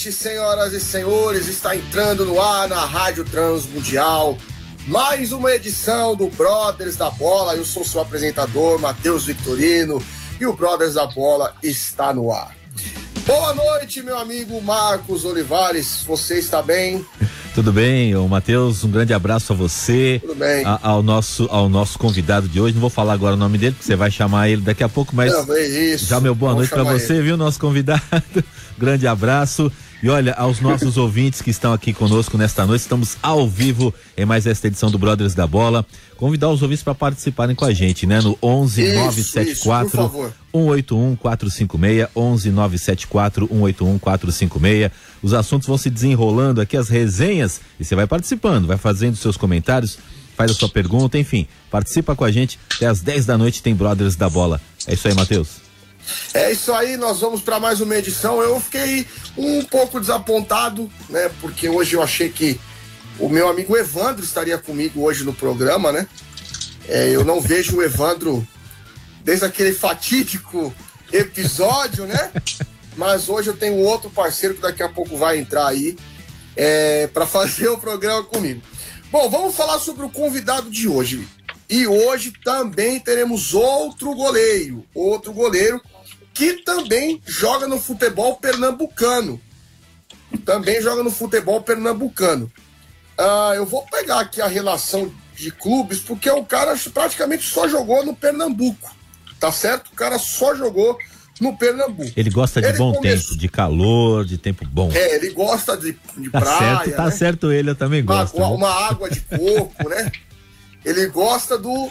[0.00, 1.46] Noite, senhoras e senhores.
[1.46, 4.38] Está entrando no ar na Rádio Transmundial.
[4.86, 7.54] Mais uma edição do Brothers da Bola.
[7.54, 10.02] Eu sou seu apresentador, Matheus Victorino,
[10.40, 12.56] e o Brothers da Bola está no ar.
[13.26, 16.02] Boa noite, meu amigo Marcos Olivares.
[16.06, 17.04] Você está bem?
[17.54, 20.18] Tudo bem, Matheus, um grande abraço a você.
[20.22, 20.64] Tudo bem.
[20.64, 22.72] A, ao, nosso, ao nosso convidado de hoje.
[22.72, 25.14] Não vou falar agora o nome dele, porque você vai chamar ele daqui a pouco,
[25.14, 25.30] mas.
[25.30, 25.98] Não, é.
[25.98, 27.22] Já meu boa Vamos noite para você, ele.
[27.24, 28.02] viu, nosso convidado?
[28.78, 29.70] grande abraço.
[30.02, 34.24] E olha, aos nossos ouvintes que estão aqui conosco nesta noite, estamos ao vivo em
[34.24, 35.84] mais esta edição do Brothers da Bola.
[36.16, 38.18] Convidar os ouvintes para participarem com a gente, né?
[38.22, 40.32] No 11 Isso, 974 isso, por favor.
[40.54, 44.90] 181 456 11 974 181 456.
[45.22, 49.36] Os assuntos vão se desenrolando aqui, as resenhas, e você vai participando, vai fazendo seus
[49.36, 49.98] comentários,
[50.34, 52.58] faz a sua pergunta, enfim, participa com a gente.
[52.74, 54.62] Até às 10 da noite tem Brothers da Bola.
[54.86, 55.69] É isso aí, Matheus.
[56.32, 58.40] É isso aí, nós vamos para mais uma edição.
[58.40, 61.30] Eu fiquei um pouco desapontado, né?
[61.40, 62.60] Porque hoje eu achei que
[63.18, 66.06] o meu amigo Evandro estaria comigo hoje no programa, né?
[66.88, 68.46] É, eu não vejo o Evandro
[69.22, 70.74] desde aquele fatídico
[71.12, 72.30] episódio, né?
[72.96, 75.96] Mas hoje eu tenho outro parceiro que daqui a pouco vai entrar aí
[76.56, 78.62] é, para fazer o programa comigo.
[79.10, 81.26] Bom, vamos falar sobre o convidado de hoje.
[81.68, 85.80] E hoje também teremos outro goleiro, outro goleiro
[86.40, 89.38] que também joga no futebol pernambucano.
[90.46, 92.50] Também joga no futebol pernambucano.
[93.18, 98.04] Ah, eu vou pegar aqui a relação de clubes, porque o cara praticamente só jogou
[98.06, 98.90] no Pernambuco.
[99.38, 99.88] Tá certo?
[99.92, 100.96] O cara só jogou
[101.40, 102.10] no Pernambuco.
[102.16, 104.90] Ele gosta de Ele bom começou- tempo, de calor, de tempo bom.
[104.94, 106.58] É, ele gosta de, de tá praia.
[106.84, 107.10] certo, tá né?
[107.10, 108.36] certo ele, eu também gosto.
[108.38, 110.10] uma- uma água de coco, né?
[110.86, 111.90] Ele gosta do.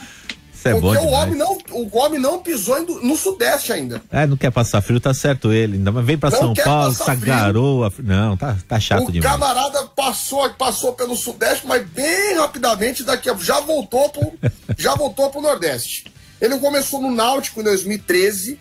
[0.63, 4.01] É bom porque o homem, não, o homem não pisou no Sudeste ainda.
[4.11, 5.77] É, não quer passar frio, tá certo ele.
[5.77, 7.25] Ainda vem pra Não São Paulo, essa frio.
[7.25, 7.93] garoa.
[7.99, 9.31] Não, tá, tá chato o demais.
[9.31, 14.33] camarada passou, passou pelo Sudeste, mas bem rapidamente daqui a, já voltou pro,
[14.77, 16.05] já voltou pro Nordeste.
[16.41, 18.59] Ele começou no Náutico em 2013.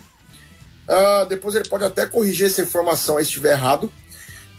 [0.88, 3.92] Ah, depois ele pode até corrigir essa informação aí se estiver errado.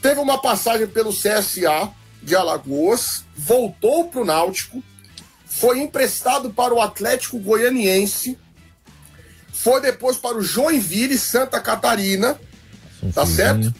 [0.01, 1.89] Teve uma passagem pelo CSA
[2.21, 4.83] de Alagoas, voltou pro Náutico,
[5.49, 8.37] foi emprestado para o Atlético Goianiense,
[9.51, 12.39] foi depois para o Joinville, Santa Catarina,
[13.03, 13.73] Um tá certo?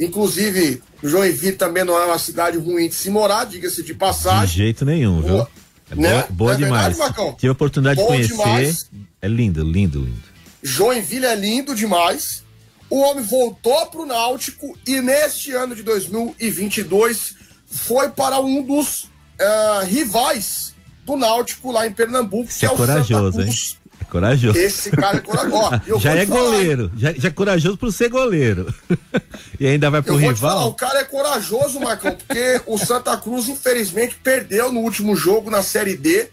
[0.00, 4.54] Inclusive, Joinville também não é uma cidade ruim de se morar, diga-se de De passagem.
[4.56, 5.32] jeito nenhum, viu?
[5.34, 5.50] Boa.
[5.90, 6.10] É Né?
[6.12, 6.96] boa, boa é demais.
[6.96, 7.36] verdade?
[7.36, 8.36] Tive a oportunidade Bom de conhecer.
[8.36, 8.90] demais.
[9.20, 10.22] É lindo, lindo, lindo.
[10.62, 12.44] Joinville é lindo demais.
[12.88, 17.34] O homem voltou para o Náutico e neste ano de 2022
[17.66, 19.08] foi para um dos
[19.40, 20.74] ah, rivais
[21.08, 23.52] do Náutico lá em Pernambuco, que é é corajoso, hein?
[24.00, 24.58] É corajoso.
[24.58, 25.82] Esse cara é corajoso.
[25.86, 28.72] Eu já é falar, goleiro, já, já é corajoso por ser goleiro.
[29.58, 30.74] e ainda vai pro Eu te falar, o rival.
[30.74, 35.96] cara é corajoso, Marcão, porque o Santa Cruz, infelizmente, perdeu no último jogo na Série
[35.96, 36.28] D.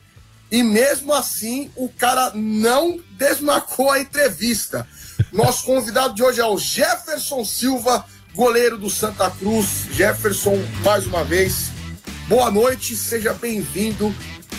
[0.52, 4.88] E mesmo assim, o cara não desmarcou a entrevista.
[5.32, 9.88] Nosso convidado de hoje é o Jefferson Silva, goleiro do Santa Cruz.
[9.92, 11.72] Jefferson, mais uma vez,
[12.28, 14.14] boa noite, seja bem-vindo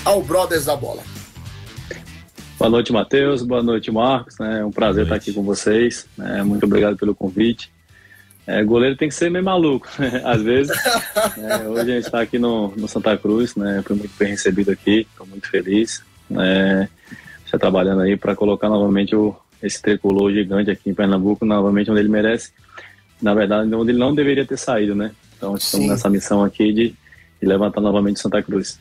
[0.05, 1.03] ao Brothers da Bola.
[2.59, 3.43] Boa noite, Matheus.
[3.43, 4.41] Boa noite, Marcos.
[4.41, 6.07] É um prazer estar aqui com vocês.
[6.19, 7.71] É, muito obrigado pelo convite.
[8.47, 10.23] É, goleiro tem que ser meio maluco, né?
[10.25, 10.75] às vezes.
[11.37, 13.83] É, hoje a gente está aqui no, no Santa Cruz, né?
[13.84, 16.03] Fui muito bem recebido aqui, estou muito feliz.
[16.31, 16.89] Né?
[17.45, 22.01] Já trabalhando aí para colocar novamente o, esse tricolor gigante aqui em Pernambuco, novamente onde
[22.01, 22.53] ele merece.
[23.21, 25.10] Na verdade, onde ele não deveria ter saído, né?
[25.37, 25.91] Então estamos Sim.
[25.91, 26.95] nessa missão aqui de,
[27.41, 28.78] de levantar novamente o Santa Cruz.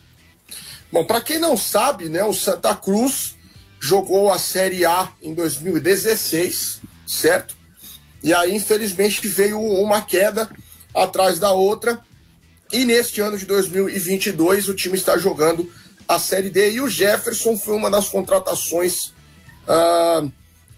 [0.96, 3.36] Bom, para quem não sabe, né, o Santa Cruz
[3.82, 7.54] jogou a Série A em 2016, certo?
[8.24, 10.50] E aí, infelizmente, veio uma queda
[10.96, 12.00] atrás da outra.
[12.72, 15.70] E neste ano de 2022, o time está jogando
[16.08, 16.72] a Série D.
[16.72, 19.14] E o Jefferson foi uma das contratações
[19.68, 20.26] ah,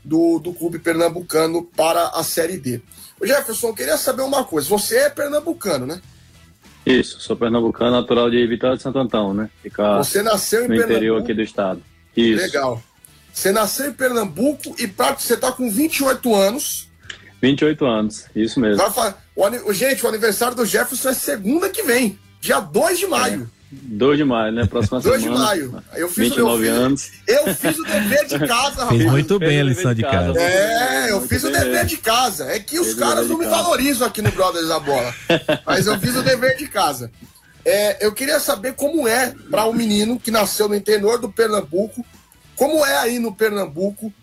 [0.04, 2.81] do, do clube pernambucano para a Série D.
[3.22, 4.68] O Jefferson, eu queria saber uma coisa.
[4.68, 6.02] Você é pernambucano, né?
[6.88, 9.50] Isso, sou pernambucano, natural de Vitória de Santo Antão, né?
[9.62, 11.24] Fica Você nasceu em no interior Pernambuco.
[11.24, 11.84] aqui do estado.
[12.16, 12.42] Isso.
[12.42, 12.81] Legal.
[13.31, 16.88] Você nasceu em Pernambuco e você está com 28 anos.
[17.42, 18.81] 28 anos, isso mesmo.
[19.36, 23.50] O, gente, o aniversário do Jefferson é segunda que vem, dia 2 de maio.
[23.72, 24.66] 2 de maio, né?
[24.66, 25.46] Próxima 2 semana.
[25.46, 25.84] 2 de maio.
[25.96, 27.12] Eu fiz, 29 eu fiz, anos.
[27.28, 29.02] Eu fiz o dever de casa, rapaz.
[29.02, 30.34] Fiz muito bem a lição de casa.
[30.34, 30.40] casa.
[30.40, 32.46] É, eu fiz o dever de casa.
[32.52, 35.14] É que os caras não me valorizam aqui no Brothers da Bola.
[35.66, 37.12] Mas eu fiz o dever de casa.
[37.66, 42.06] É, eu queria saber como é para um menino que nasceu no interior do Pernambuco,
[42.56, 44.14] como é aí no Pernambuco,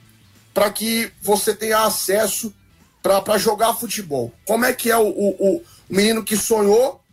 [0.54, 2.54] para que você tenha acesso
[3.02, 4.32] para jogar futebol?
[4.46, 7.03] Como é que é o, o, o, menino que sonhou?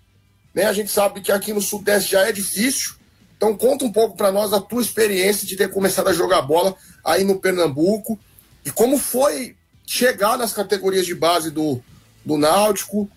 [0.53, 0.65] Né?
[0.65, 2.95] A gente sabe que aqui no Sudeste já é difícil.
[3.38, 6.75] Então conta um pouco para nós a tua experiência de ter começado a jogar bola
[7.03, 8.19] aí no Pernambuco
[8.63, 9.56] e como foi
[9.86, 11.81] chegar nas categorias de base do,
[12.24, 13.09] do Náutico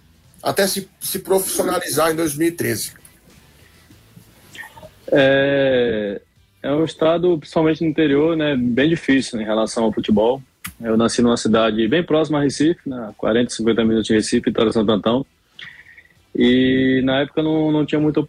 [0.43, 2.93] até se, se profissionalizar em 2013.
[5.13, 6.21] É,
[6.63, 10.43] é um estado, principalmente no interior, né, bem difícil em relação ao futebol.
[10.81, 14.73] Eu nasci numa cidade bem próxima a Recife, né, 40, 50 minutos de Recife, Vitória
[14.73, 15.27] Santo Antão.
[16.35, 18.21] E na época não, não tinha muita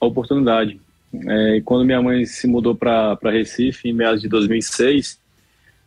[0.00, 0.80] oportunidade.
[1.12, 5.20] É, e quando minha mãe se mudou para Recife, em meados de 2006,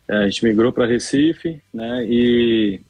[0.08, 2.80] é, a gente migrou para Recife, né, e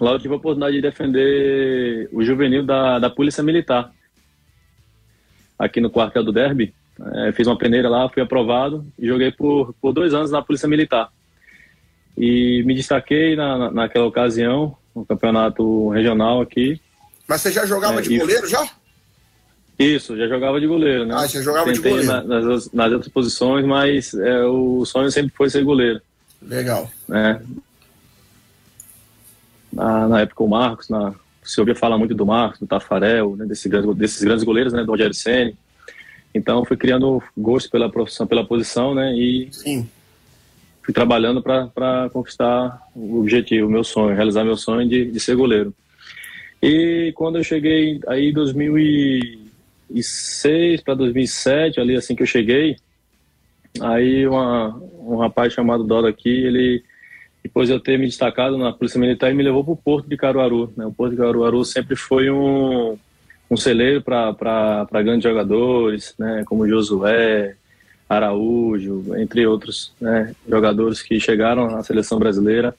[0.00, 3.92] lá eu tive a oportunidade de defender o juvenil da, da Polícia Militar,
[5.58, 6.72] aqui no quartel do Derby.
[7.14, 10.68] É, fiz uma peneira lá, fui aprovado e joguei por, por dois anos na Polícia
[10.68, 11.10] Militar.
[12.16, 16.80] E me destaquei na, naquela ocasião, no campeonato regional aqui.
[17.26, 18.68] Mas você já jogava é, de goleiro já?
[19.78, 21.14] Isso, já jogava de goleiro, né?
[21.16, 22.28] Ah, você jogava Tentei de goleiro.
[22.28, 26.00] Na, nas, nas outras posições, mas é, o sonho sempre foi ser goleiro.
[26.40, 26.90] Legal.
[27.08, 27.42] Né?
[29.72, 33.44] Na, na época o Marcos, na, se ouvia falar muito do Marcos, do Tafarel, né,
[33.46, 35.56] desses, grandes, desses grandes goleiros, né, do Rogério Senni.
[36.34, 39.14] Então fui criando gosto pela profissão, pela posição, né?
[39.14, 39.88] E Sim.
[40.82, 45.36] fui trabalhando para conquistar o objetivo, o meu sonho, realizar meu sonho de, de ser
[45.36, 45.72] goleiro.
[46.66, 52.78] E quando eu cheguei aí em 2006 para 2007, ali assim que eu cheguei,
[53.82, 56.82] aí uma, um rapaz chamado Dora aqui, ele
[57.42, 60.08] depois de eu ter me destacado na Polícia Militar, ele me levou para o Porto
[60.08, 60.72] de Caruaru.
[60.74, 60.86] Né?
[60.86, 62.96] O Porto de Caruaru sempre foi um
[63.50, 67.54] um celeiro para grandes jogadores, né, como Josué,
[68.08, 72.74] Araújo, entre outros né, jogadores que chegaram à seleção brasileira.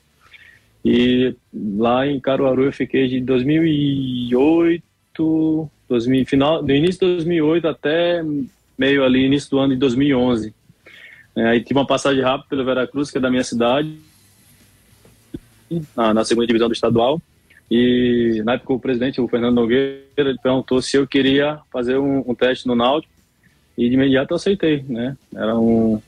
[0.86, 8.24] E lá em Caruaru eu fiquei de 2008, 2000, final, do início de 2008 até
[8.78, 10.54] meio ali, início do ano de 2011.
[11.36, 13.98] É, aí tive uma passagem rápida pelo Veracruz, que é da minha cidade,
[15.96, 17.20] na, na segunda divisão do estadual.
[17.70, 22.24] E na época o presidente, o Fernando Nogueira, ele perguntou se eu queria fazer um,
[22.28, 23.12] um teste no Náutico
[23.76, 25.18] e de imediato eu aceitei, né?
[25.34, 26.00] Era um,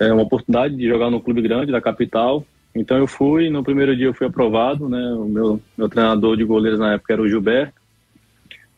[0.00, 2.44] é, uma oportunidade de jogar num clube grande da capital.
[2.74, 5.12] Então eu fui, no primeiro dia eu fui aprovado, né?
[5.12, 7.80] O meu, meu treinador de goleiros na época era o Gilberto,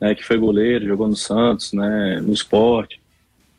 [0.01, 0.15] né?
[0.15, 2.21] que foi goleiro, jogou no Santos, né?
[2.21, 3.01] No esporte.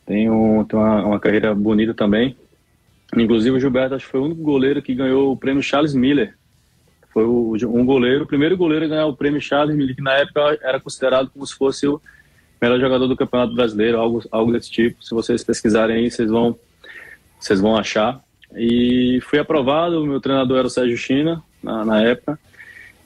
[0.05, 2.37] Tem, um, tem uma, uma carreira bonita também.
[3.15, 6.35] Inclusive o Gilberto acho que foi o único goleiro que ganhou o prêmio Charles Miller
[7.17, 10.13] foi o, um goleiro, o primeiro goleiro a ganhar o prêmio Charles Miller, que na
[10.13, 11.99] época era considerado como se fosse o
[12.61, 15.03] melhor jogador do Campeonato Brasileiro, algo, algo desse tipo.
[15.03, 16.55] Se vocês pesquisarem aí, vocês vão,
[17.39, 18.21] vocês vão achar.
[18.55, 22.39] E fui aprovado, o meu treinador era o Sérgio China, na, na época.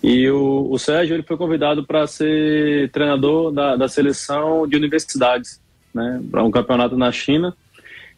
[0.03, 5.61] E o, o, Sérgio ele foi convidado para ser treinador da, da seleção de universidades,
[5.93, 7.55] né, para um campeonato na China.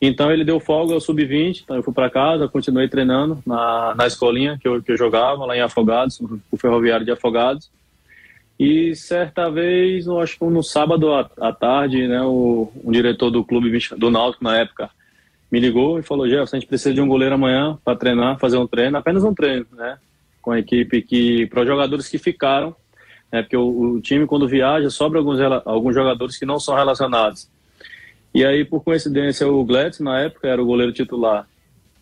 [0.01, 4.07] Então ele deu folga ao sub-20, então eu fui para casa, continuei treinando na, na
[4.07, 7.69] escolinha que eu, que eu jogava lá em Afogados, o Ferroviário de Afogados.
[8.59, 13.43] E certa vez, acho que no sábado à, à tarde, né, o, um diretor do
[13.43, 14.89] clube do Náutico na época
[15.53, 18.57] me ligou e falou: Jefferson, a gente precisa de um goleiro amanhã para treinar, fazer
[18.57, 19.99] um treino, apenas um treino, né?
[20.41, 22.75] Com a equipe que, para os jogadores que ficaram,
[23.31, 23.43] né?
[23.43, 27.47] Porque o, o time, quando viaja, sobra alguns, alguns jogadores que não são relacionados.
[28.33, 31.47] E aí, por coincidência, o Gladys, na época, era o goleiro titular,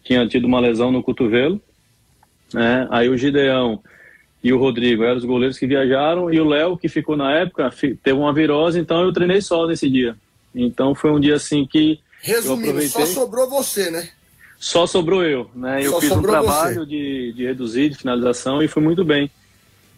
[0.01, 1.59] tinha tido uma lesão no cotovelo.
[2.53, 2.87] Né?
[2.89, 3.81] Aí o Gideão
[4.41, 7.69] e o Rodrigo eram os goleiros que viajaram, e o Léo, que ficou na época,
[8.01, 10.15] teve uma virose, então eu treinei só nesse dia.
[10.55, 11.99] Então foi um dia assim que.
[12.21, 14.09] Resumindo, só sobrou você, né?
[14.57, 15.83] Só sobrou eu, né?
[15.83, 19.29] Eu só fiz um trabalho de, de reduzir, de finalização, e fui muito bem.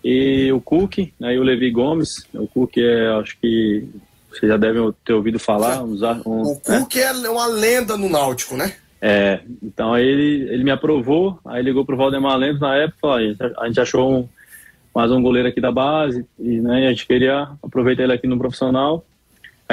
[0.03, 3.87] E o Cook, aí né, o Levi Gomes, o Cook é, acho que
[4.29, 5.83] vocês já devem ter ouvido falar.
[5.83, 7.01] Usar um, o Cook é.
[7.01, 8.73] é uma lenda no Náutico, né?
[9.01, 13.21] É, então aí ele, ele me aprovou, aí ligou pro Valdemar Lemos na época, a
[13.21, 14.29] gente, a gente achou um,
[14.95, 18.37] mais um goleiro aqui da base, e né, a gente queria aproveitar ele aqui no
[18.37, 19.05] profissional.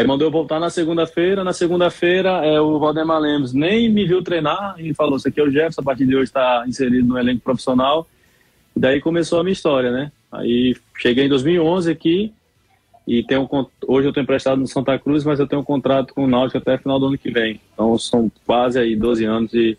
[0.00, 1.44] Aí mandou eu voltar na segunda-feira.
[1.44, 5.44] Na segunda-feira, é, o Valdemar Lemos nem me viu treinar e falou: Isso aqui é
[5.44, 8.08] o Jefferson, a partir de hoje está inserido no elenco profissional.
[8.74, 10.10] E daí começou a minha história, né?
[10.32, 12.32] Aí cheguei em 2011 aqui
[13.06, 13.46] e tenho,
[13.86, 16.56] hoje eu estou emprestado no Santa Cruz, mas eu tenho um contrato com o Náutico
[16.56, 17.60] até final do ano que vem.
[17.74, 19.76] Então são quase aí 12 anos de,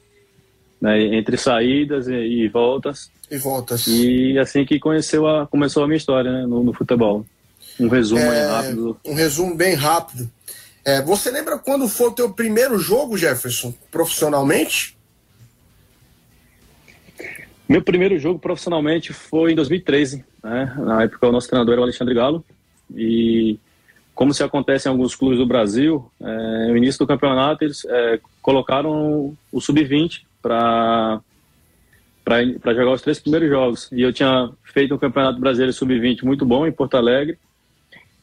[0.80, 3.10] né, entre saídas e, e, voltas.
[3.32, 3.88] E voltas.
[3.88, 7.26] E assim que conheceu a, começou a minha história né, no, no futebol.
[7.80, 9.00] Um resumo é, rápido.
[9.06, 10.30] Um resumo bem rápido.
[10.84, 14.98] É, você lembra quando foi o teu primeiro jogo, Jefferson, profissionalmente?
[17.70, 20.26] Meu primeiro jogo profissionalmente foi em 2013.
[20.44, 20.74] Né?
[20.78, 22.44] Na época o nosso treinador era o Alexandre Galo.
[22.94, 23.58] E
[24.14, 28.20] como se acontece em alguns clubes do Brasil, é, no início do campeonato eles é,
[28.42, 31.22] colocaram o sub-20 para
[32.24, 33.90] para jogar os três primeiros jogos.
[33.92, 37.38] E eu tinha feito um campeonato brasileiro sub-20 muito bom em Porto Alegre.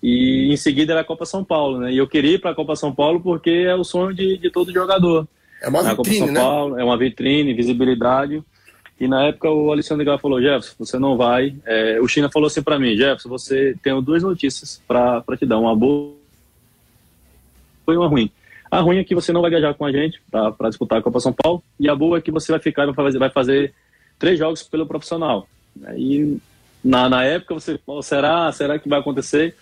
[0.02, 1.92] E em seguida era a Copa São Paulo, né?
[1.92, 4.50] E eu queria ir para a Copa São Paulo porque é o sonho de, de
[4.50, 5.26] todo jogador.
[5.60, 6.40] É uma vitrine, São né?
[6.40, 8.42] Paulo é uma vitrine, visibilidade.
[9.00, 11.54] E na época o Alexandre Galo falou, Jefferson, você não vai.
[11.64, 15.58] É, o China falou assim para mim, Jefferson, você tem duas notícias para te dar,
[15.58, 16.14] uma boa
[17.88, 18.30] e uma ruim.
[18.70, 21.20] A ruim é que você não vai viajar com a gente para disputar a Copa
[21.20, 23.74] São Paulo, e a boa é que você vai ficar vai fazer, vai fazer
[24.18, 25.48] três jogos pelo profissional.
[25.96, 26.38] E
[26.88, 29.54] na, na época você, oh, será, será que vai acontecer?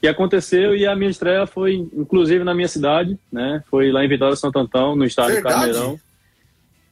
[0.00, 3.64] E aconteceu e a minha estreia foi, inclusive, na minha cidade, né?
[3.68, 5.54] Foi lá em Vitória Santo Antão, no estádio Verdade?
[5.56, 6.00] Carneirão.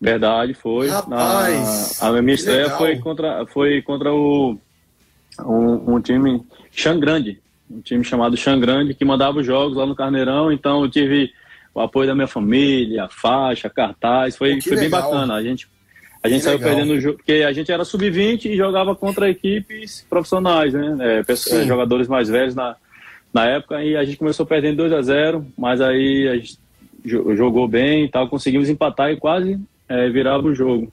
[0.01, 0.89] Verdade, foi.
[0.89, 4.59] Rapaz, na, a minha estreia foi contra, foi contra o,
[5.39, 7.41] um, um time Xangrande,
[7.71, 11.31] um time chamado Xangrande, que mandava os jogos lá no Carneirão, então eu tive
[11.73, 15.35] o apoio da minha família, faixa, cartaz, foi, foi bem bacana.
[15.35, 15.69] A gente,
[16.23, 20.05] a gente saiu perdendo o jogo, porque a gente era sub-20 e jogava contra equipes
[20.09, 20.97] profissionais, né?
[21.01, 22.77] É, pessoas, jogadores mais velhos na,
[23.33, 26.59] na época, e a gente começou perdendo 2 a 0 mas aí a gente
[27.05, 30.93] jogou bem e tal, conseguimos empatar e quase é, virava o jogo.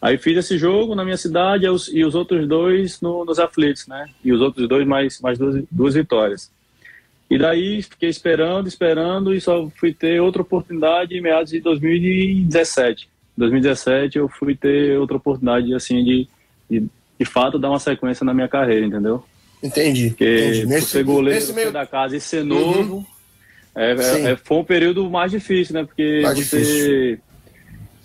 [0.00, 3.38] Aí fiz esse jogo na minha cidade e os, e os outros dois no, nos
[3.38, 4.06] aflitos, né?
[4.24, 6.50] E os outros dois mais, mais duas, duas vitórias.
[7.28, 13.08] E daí fiquei esperando, esperando e só fui ter outra oportunidade em meados de 2017.
[13.40, 16.28] 2017 eu fui ter outra oportunidade, assim, de,
[16.70, 16.86] de,
[17.18, 19.24] de fato dar uma sequência na minha carreira, entendeu?
[19.62, 20.10] Entendi.
[20.10, 20.66] Porque entendi.
[20.66, 21.72] Nesse, ser goleiro meio...
[21.72, 23.04] da casa e ser novo, uhum.
[23.74, 25.84] é, é, foi um período mais difícil, né?
[25.84, 26.58] Porque mais você...
[26.58, 27.30] Difícil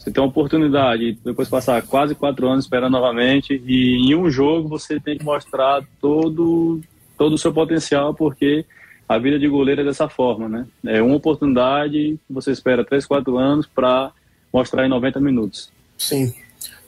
[0.06, 4.70] você tem uma oportunidade, depois passar quase quatro anos esperando novamente, e em um jogo
[4.70, 6.80] você tem que mostrar todo,
[7.18, 8.64] todo o seu potencial, porque
[9.10, 10.68] a vida de goleiro é dessa forma, né?
[10.86, 14.12] É uma oportunidade, você espera três, quatro anos para
[14.56, 15.70] mostrar em 90 minutos.
[15.98, 16.34] Sim.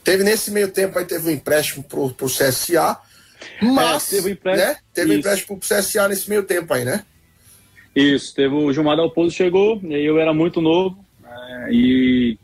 [0.04, 2.98] Teve nesse meio tempo aí, teve um empréstimo pro, pro CSA,
[3.62, 4.78] mas, é, teve um empréstimo, né?
[4.94, 7.04] Teve um empréstimo pro CSA nesse meio tempo aí, né?
[7.94, 11.68] Isso, teve o Gilmar Dalpozo chegou, e eu era muito novo, né?
[11.72, 12.38] e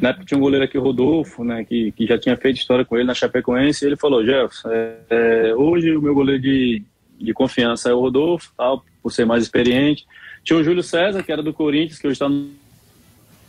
[0.00, 2.84] na época tinha um goleiro aqui, o Rodolfo, né, que, que já tinha feito história
[2.84, 6.82] com ele na Chapecoense, e ele falou, Jefferson, é, é, hoje o meu goleiro de,
[7.18, 10.06] de confiança é o Rodolfo, tal, por ser mais experiente.
[10.44, 12.50] Tinha o Júlio César, que era do Corinthians, que hoje está no,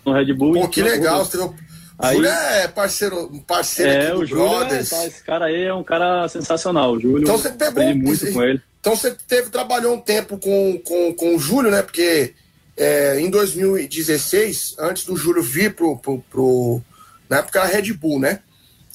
[0.08, 0.54] no Red Bull.
[0.54, 1.54] Pô, que legal, você o
[2.00, 4.92] Aí, Júlio é parceiro, parceiro é, aqui do Júlio é, Brothers.
[4.92, 7.24] É, tá, esse cara aí é um cara sensacional, o Júlio.
[7.24, 8.62] Então você pegou muito com ele.
[8.80, 11.82] Então você teve, trabalhou um tempo com, com, com o Júlio, né?
[11.82, 12.36] Porque
[12.78, 16.82] é, em 2016, antes do Júlio vir pro, pro, pro,
[17.28, 18.42] Na época era Red Bull, né?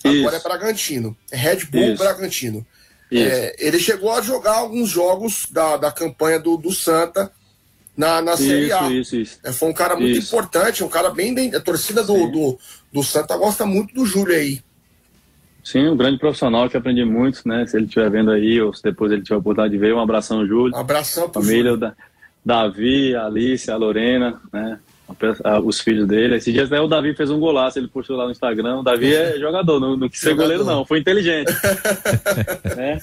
[0.05, 0.47] Agora Isso.
[0.47, 1.17] é Bragantino.
[1.33, 2.03] É Red Bull Isso.
[2.05, 2.65] Bragantino.
[3.11, 7.31] É, ele chegou a jogar alguns jogos da, da campanha do, do Santa
[7.97, 8.91] na, na Série A.
[8.91, 9.39] Isso, isso.
[9.45, 10.29] É, foi um cara muito isso.
[10.35, 11.55] importante, um cara bem, bem.
[11.55, 12.59] A torcida do, do,
[12.93, 14.61] do, Santa gosta muito do Júlio aí.
[15.63, 17.67] Sim, um grande profissional que aprendi muito, né?
[17.67, 20.01] Se ele estiver vendo aí, ou se depois ele tiver a oportunidade de ver, um
[20.01, 20.75] abração, Júlio.
[20.75, 21.77] Um abração pro Família Júlio.
[21.77, 21.95] Da,
[22.45, 24.79] Davi, a Alice, a Lorena, né?
[25.65, 26.37] os filhos dele.
[26.37, 28.81] Esses dias né, o Davi fez um golaço, ele postou lá no Instagram.
[28.81, 31.53] O Davi é jogador, não, não quis ser goleiro, não, foi inteligente.
[32.77, 32.99] né?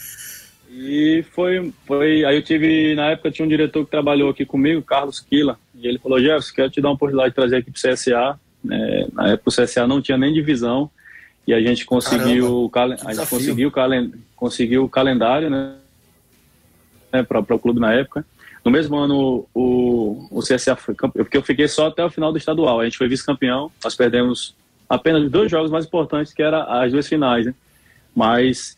[0.71, 2.23] E foi, foi.
[2.23, 5.87] Aí eu tive, na época, tinha um diretor que trabalhou aqui comigo, Carlos Quila, e
[5.87, 8.39] ele falou: Jefferson, quero te dar uma oportunidade de trazer aqui pro CSA.
[8.69, 10.91] É, na época o CSA não tinha nem divisão,
[11.47, 15.75] e a gente conseguiu, Caramba, a gente conseguiu, calen conseguiu o calendário, né?
[17.11, 18.23] né para o clube na época.
[18.63, 22.31] No mesmo ano, o, o CSA foi campeão, porque eu fiquei só até o final
[22.31, 22.79] do estadual.
[22.79, 24.53] A gente foi vice-campeão, nós perdemos
[24.87, 27.53] apenas dois jogos mais importantes, que eram as duas finais, né?
[28.15, 28.77] Mas,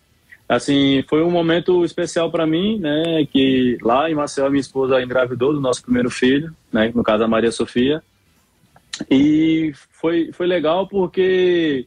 [0.56, 3.26] assim, foi um momento especial para mim, né?
[3.32, 6.92] Que lá em Maceió, minha esposa engravidou do nosso primeiro filho, né?
[6.94, 8.04] No caso, a Maria Sofia.
[9.10, 11.86] E foi, foi legal porque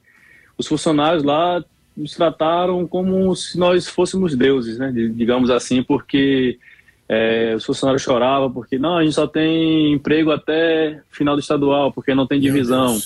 [0.56, 1.62] os funcionários lá
[1.94, 4.90] nos trataram como se nós fôssemos deuses, né?
[4.92, 6.58] Digamos assim, porque
[7.06, 11.92] é, os funcionários choravam porque não, a gente só tem emprego até final do estadual,
[11.92, 12.98] porque não tem divisão.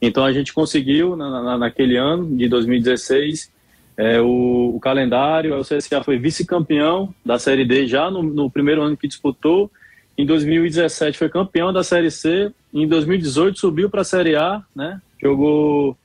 [0.00, 3.52] Então a gente conseguiu na, na, naquele ano de 2016
[3.96, 8.82] é, o, o, calendário, o CSA foi vice-campeão da Série D já no, no, primeiro
[8.82, 9.70] ano que disputou.
[10.16, 12.52] Em 2017 foi campeão da Série C.
[12.72, 15.00] Em 2018 subiu para a Série A, né?
[15.20, 15.96] Jogou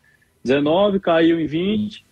[0.43, 2.10] 19, caiu em 20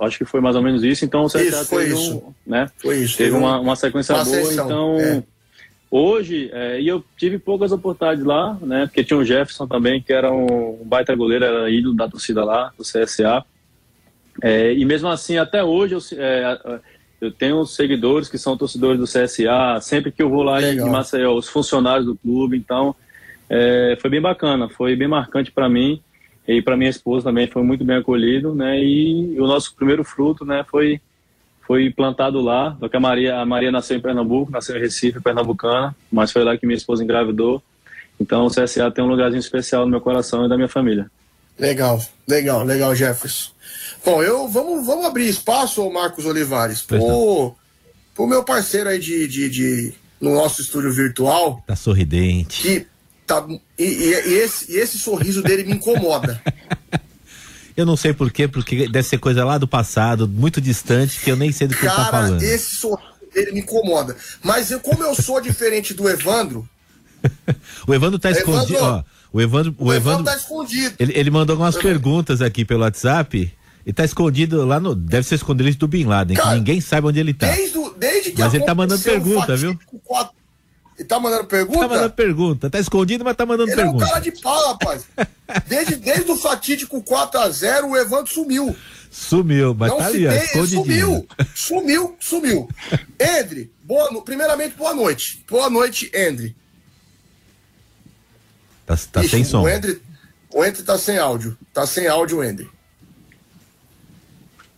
[0.00, 1.04] acho que foi mais ou menos isso.
[1.04, 2.16] Então o CSA isso, teve, isso.
[2.16, 4.36] Um, né, foi isso, teve uma, uma sequência uma boa.
[4.36, 5.22] Sessão, então é.
[5.90, 8.86] hoje, é, e eu tive poucas oportunidades lá, né?
[8.86, 12.72] Porque tinha o Jefferson também, que era um baita goleiro, era ídolo da torcida lá,
[12.76, 13.44] do CSA.
[14.46, 16.80] É, e mesmo assim, até hoje, eu, é,
[17.18, 19.80] eu tenho seguidores que são torcedores do CSA.
[19.80, 20.86] Sempre que eu vou lá Legal.
[20.86, 22.54] em Maceió, os funcionários do clube.
[22.54, 22.94] Então,
[23.48, 25.98] é, foi bem bacana, foi bem marcante para mim.
[26.46, 28.78] E para minha esposa também foi muito bem acolhido, né?
[28.78, 31.00] E o nosso primeiro fruto, né, foi
[31.66, 35.96] foi plantado lá, porque a Maria, a Maria nasceu em Pernambuco, nasceu em Recife, pernambucana,
[36.12, 37.62] mas foi lá que minha esposa engravidou.
[38.20, 41.10] Então o CSA tem um lugarzinho especial no meu coração e da minha família.
[41.58, 41.98] Legal,
[42.28, 43.53] legal, legal, Jefferson.
[44.04, 47.54] Bom, eu vamos, vamos abrir espaço, Marcos Olivares, pro,
[48.14, 51.62] pro meu parceiro aí de, de, de, no nosso estúdio virtual.
[51.66, 52.62] Tá sorridente.
[52.62, 52.86] Que
[53.26, 53.44] Tá,
[53.78, 56.40] e, e, e, esse, e esse sorriso dele me incomoda.
[57.76, 61.34] Eu não sei porquê, porque deve ser coisa lá do passado, muito distante, que eu
[61.34, 62.42] nem sei do que Cara, ele tá falando.
[62.44, 64.16] esse sorriso dele me incomoda.
[64.44, 66.68] Mas eu, como eu sou diferente do Evandro.
[67.84, 68.78] o Evandro tá Evandro, escondido.
[68.80, 70.94] Ó, o Evandro, o, o Evandro, Evandro tá escondido.
[71.00, 73.52] Ele, ele mandou algumas perguntas aqui pelo WhatsApp.
[73.86, 74.94] E tá escondido lá no.
[74.94, 77.46] Deve ser escondido do Bin Laden, Cara, que ninguém sabe onde ele tá.
[77.46, 79.78] Desde, desde que Mas ele tá mandando pergunta, viu?
[80.04, 80.44] 4
[80.98, 81.78] e tá mandando pergunta?
[81.80, 82.70] Tá mandando pergunta.
[82.70, 84.04] Tá escondido, mas tá mandando Ele pergunta.
[84.04, 85.04] Ele é um cara de pau, rapaz.
[85.66, 88.74] Desde, desde o fatídico 4x0, o Evandro sumiu.
[89.10, 90.30] Sumiu, mas Não tá ali, ó,
[90.66, 92.68] Sumiu, sumiu, sumiu.
[93.20, 95.44] Endre, boa, primeiramente, boa noite.
[95.48, 96.56] Boa noite, Endre.
[98.86, 99.62] Tá, tá Ixi, sem som.
[99.62, 100.00] O Endre,
[100.52, 101.56] o Endre tá sem áudio.
[101.72, 102.68] Tá sem áudio, Endre.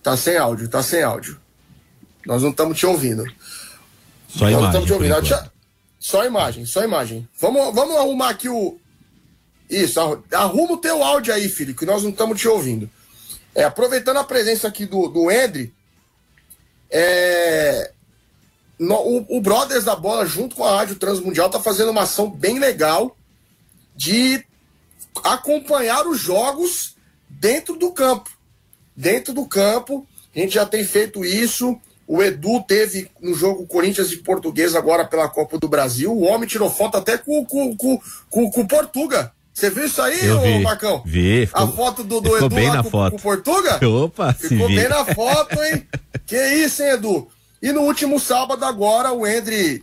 [0.07, 1.37] Tá sem áudio, tá sem áudio.
[2.25, 3.25] Nós não estamos te ouvindo.
[4.29, 5.51] Só Nós imagem, não estamos te ouvindo.
[5.99, 7.29] Só imagem, só imagem.
[7.41, 8.79] Vamos, vamos arrumar aqui o.
[9.69, 9.99] Isso,
[10.31, 12.89] arruma o teu áudio aí, filho, que nós não estamos te ouvindo.
[13.53, 15.75] É, aproveitando a presença aqui do, do Endre,
[16.89, 17.91] é,
[18.79, 22.31] no, o, o, Brothers da Bola, junto com a Rádio Transmundial, tá fazendo uma ação
[22.31, 23.17] bem legal
[23.97, 24.47] de
[25.25, 26.95] acompanhar os jogos
[27.29, 28.36] dentro do campo.
[28.97, 31.79] Dentro do campo, a gente já tem feito isso.
[32.07, 36.13] O Edu teve no jogo Corinthians e Português agora pela Copa do Brasil.
[36.13, 39.33] O homem tirou foto até com, com, com, com, com o Portuga.
[39.53, 41.03] Você viu isso aí, Eu vi, Marcão?
[41.05, 41.47] Vi.
[41.47, 43.13] Ficou, a foto do, do Edu bem lá na com, foto.
[43.13, 43.89] com o Portuga?
[43.89, 45.87] Opa, Ficou bem na foto, hein?
[46.27, 47.29] que isso, hein, Edu?
[47.63, 49.83] E no último sábado agora, o Endre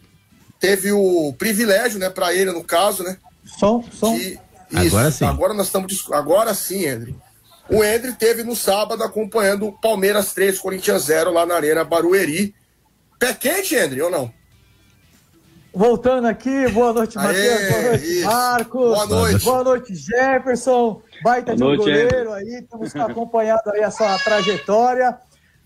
[0.60, 3.17] teve o privilégio, né, para ele no caso, né?
[3.60, 4.15] Som, som.
[4.15, 4.39] De,
[4.71, 5.26] isso, agora sim.
[5.26, 7.15] Agora nós estamos agora sim, Endre.
[7.69, 12.54] O Endre teve no sábado acompanhando o Palmeiras 3, Corinthians 0 lá na Arena Barueri.
[13.17, 14.34] Pé quente, André, ou não?
[15.73, 17.69] Voltando aqui, boa noite, Matheus.
[17.69, 18.26] Boa noite, isso.
[18.26, 18.82] Marcos.
[18.82, 19.45] Boa noite.
[19.45, 21.02] Boa noite, Jefferson.
[21.23, 22.60] Baita de um goleiro aí.
[22.62, 25.17] Estamos acompanhando aí a sua trajetória.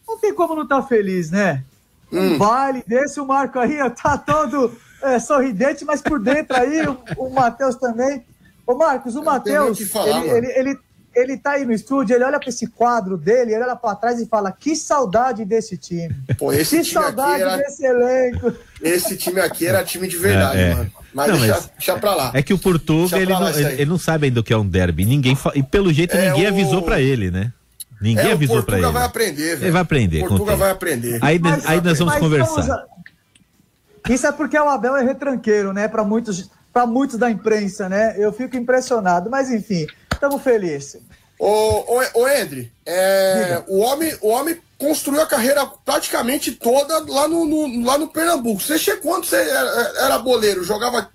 [0.08, 1.64] Não tem como não estar tá feliz, né?
[2.10, 2.38] Um hum.
[2.38, 4.72] baile desse, o Marco aí tá todo
[5.04, 8.26] é, sorridente, mas por dentro aí, o, o Matheus também.
[8.66, 10.80] Ô, Marcos, o Matheus, ele, ele, ele,
[11.18, 14.20] ele tá aí no estúdio, ele olha para esse quadro dele, ele olha para trás
[14.22, 16.16] e fala: que saudade desse time.
[16.38, 17.58] Pô, esse que time saudade era...
[17.58, 18.54] desse elenco.
[18.82, 20.76] Esse time aqui era time de verdade, é, é.
[20.76, 20.92] mano.
[21.14, 22.32] Mas, não, deixa, mas deixa pra lá.
[22.36, 24.68] É que o Portuga, ele, não, ele, ele, não sabe ainda o que é um
[24.68, 25.04] derby.
[25.04, 25.52] Ninguém fa...
[25.56, 26.50] E pelo jeito, é ninguém o...
[26.50, 27.52] avisou para ele, né?
[28.00, 28.86] Ninguém é, avisou para ele.
[28.86, 29.64] O Portuga vai aprender, velho.
[29.64, 30.24] Ele vai aprender.
[30.24, 31.20] O Portuga vai aprender.
[31.24, 32.62] Aí, mas, aí nós vamos conversar.
[32.62, 32.86] Vamos
[34.08, 35.88] Isso é porque o Abel é retranqueiro, né?
[35.88, 36.52] Para muitos,
[36.88, 38.14] muitos da imprensa, né?
[38.18, 39.32] Eu fico impressionado.
[39.32, 41.02] Mas enfim, estamos felizes.
[41.40, 42.28] Ô, ô, ô
[42.86, 48.08] é, o, homem, o homem construiu a carreira praticamente toda lá no, no lá no
[48.08, 48.60] Pernambuco.
[48.60, 51.10] Você chegou quando você era, era boleiro, jogava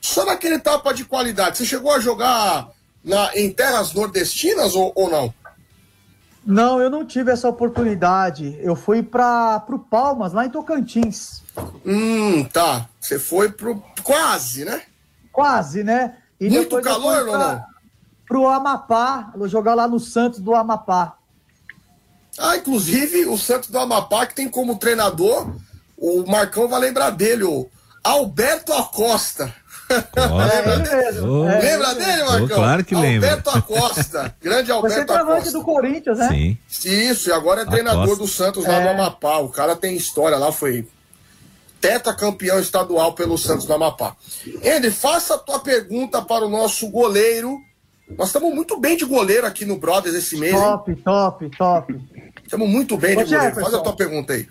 [0.00, 1.58] só naquele etapa de qualidade.
[1.58, 2.68] Você chegou a jogar
[3.04, 5.34] na, em terras nordestinas ou, ou não?
[6.46, 8.56] Não, eu não tive essa oportunidade.
[8.62, 11.42] Eu fui para o Palmas, lá em Tocantins.
[11.84, 12.88] Hum, tá.
[13.00, 14.82] Você foi pro quase, né?
[15.32, 16.16] Quase, né?
[16.40, 17.32] E Muito calor pra...
[17.32, 17.75] ou não?
[18.26, 21.16] Pro Amapá, jogar lá no Santos do Amapá.
[22.38, 25.54] Ah, inclusive o Santos do Amapá, que tem como treinador,
[25.96, 27.68] o Marcão vai lembrar dele, o
[28.04, 29.54] Alberto Acosta.
[29.88, 32.44] lembra, oh, é, lembra dele, Marcão?
[32.44, 33.30] Oh, claro que lembra.
[33.30, 35.52] Alberto Acosta, grande Alberto Você Acosta.
[35.52, 36.28] do Corinthians, né?
[36.68, 36.90] Sim.
[36.90, 38.22] Isso, e agora é treinador Acosta.
[38.24, 38.82] do Santos lá é.
[38.82, 39.38] do Amapá.
[39.38, 40.86] O cara tem história lá, foi
[42.18, 44.16] campeão estadual pelo Santos do Amapá.
[44.64, 47.60] Andy, faça a tua pergunta para o nosso goleiro.
[48.08, 50.54] Nós estamos muito bem de goleiro aqui no Brothers esse mês.
[50.54, 51.02] Top, hein?
[51.04, 52.00] top, top.
[52.44, 53.54] Estamos muito bem Ô, de goleiro.
[53.54, 54.48] Faz a tua pergunta aí.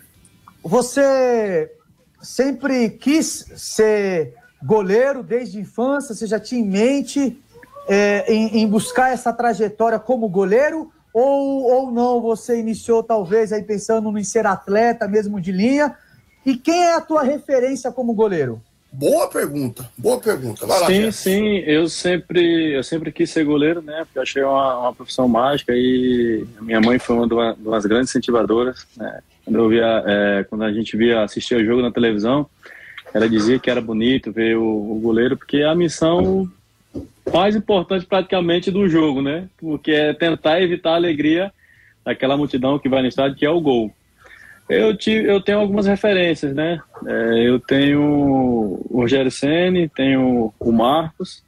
[0.62, 1.72] Você
[2.20, 6.14] sempre quis ser goleiro desde a infância?
[6.14, 7.42] Você já tinha em mente
[7.88, 10.92] é, em, em, buscar essa trajetória como goleiro?
[11.14, 15.96] Ou, ou não, você iniciou talvez aí pensando em ser atleta mesmo de linha?
[16.44, 18.60] E quem é a tua referência como goleiro?
[18.98, 20.66] Boa pergunta, boa pergunta.
[20.66, 24.06] Vai lá, sim, sim, eu sempre, eu sempre quis ser goleiro, né?
[24.06, 27.34] Porque eu achei uma, uma profissão mágica e minha mãe foi uma, de
[27.68, 28.86] umas grandes incentivadoras.
[28.96, 29.20] Né?
[29.44, 32.48] Quando, eu via, é, quando a gente via assistir o jogo na televisão,
[33.12, 36.50] ela dizia que era bonito ver o, o goleiro, porque é a missão
[37.30, 39.46] mais importante praticamente do jogo, né?
[39.58, 41.52] Porque é tentar evitar a alegria
[42.02, 43.92] daquela multidão que vai no estádio, que é o gol.
[44.68, 46.80] Eu, tive, eu tenho algumas referências, né?
[47.06, 51.42] É, eu tenho o Rogério Senni, tenho o Marcos,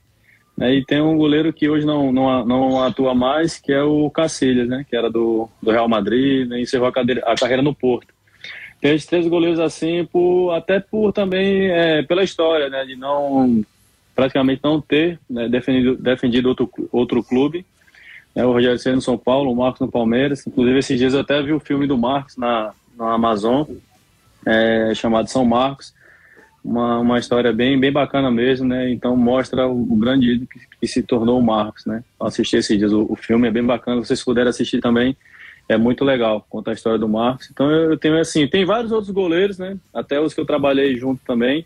[0.57, 0.75] né?
[0.75, 4.69] e tem um goleiro que hoje não, não, não atua mais, que é o Cacilhas,
[4.69, 4.85] né?
[4.89, 6.61] Que era do, do Real Madrid, né?
[6.61, 8.15] encerrou a, cadeira, a carreira no Porto.
[8.81, 12.85] Tem esses três goleiros assim, por, até por também é, pela história, né?
[12.85, 13.65] De não
[14.15, 17.65] praticamente não ter né, defendido, defendido outro, outro clube.
[18.35, 20.45] Né, o Rogério Senna no São Paulo, o Marcos no Palmeiras.
[20.45, 23.65] Inclusive, esses dias eu até vi o filme do Marcos na, na Amazon,
[24.45, 25.95] é, chamado São Marcos.
[26.65, 28.91] Uma, uma história bem, bem bacana mesmo, né?
[28.91, 32.03] Então mostra o, o grande ídolo que, que, se tornou o Marcos, né?
[32.21, 34.05] Eu assisti esses dias o, o filme, é bem bacana.
[34.05, 35.17] Vocês puderem assistir também,
[35.69, 37.49] é muito legal contar a história do Marcos.
[37.51, 39.79] Então eu tenho assim, tem vários outros goleiros, né?
[39.95, 41.65] Até os que eu trabalhei junto também.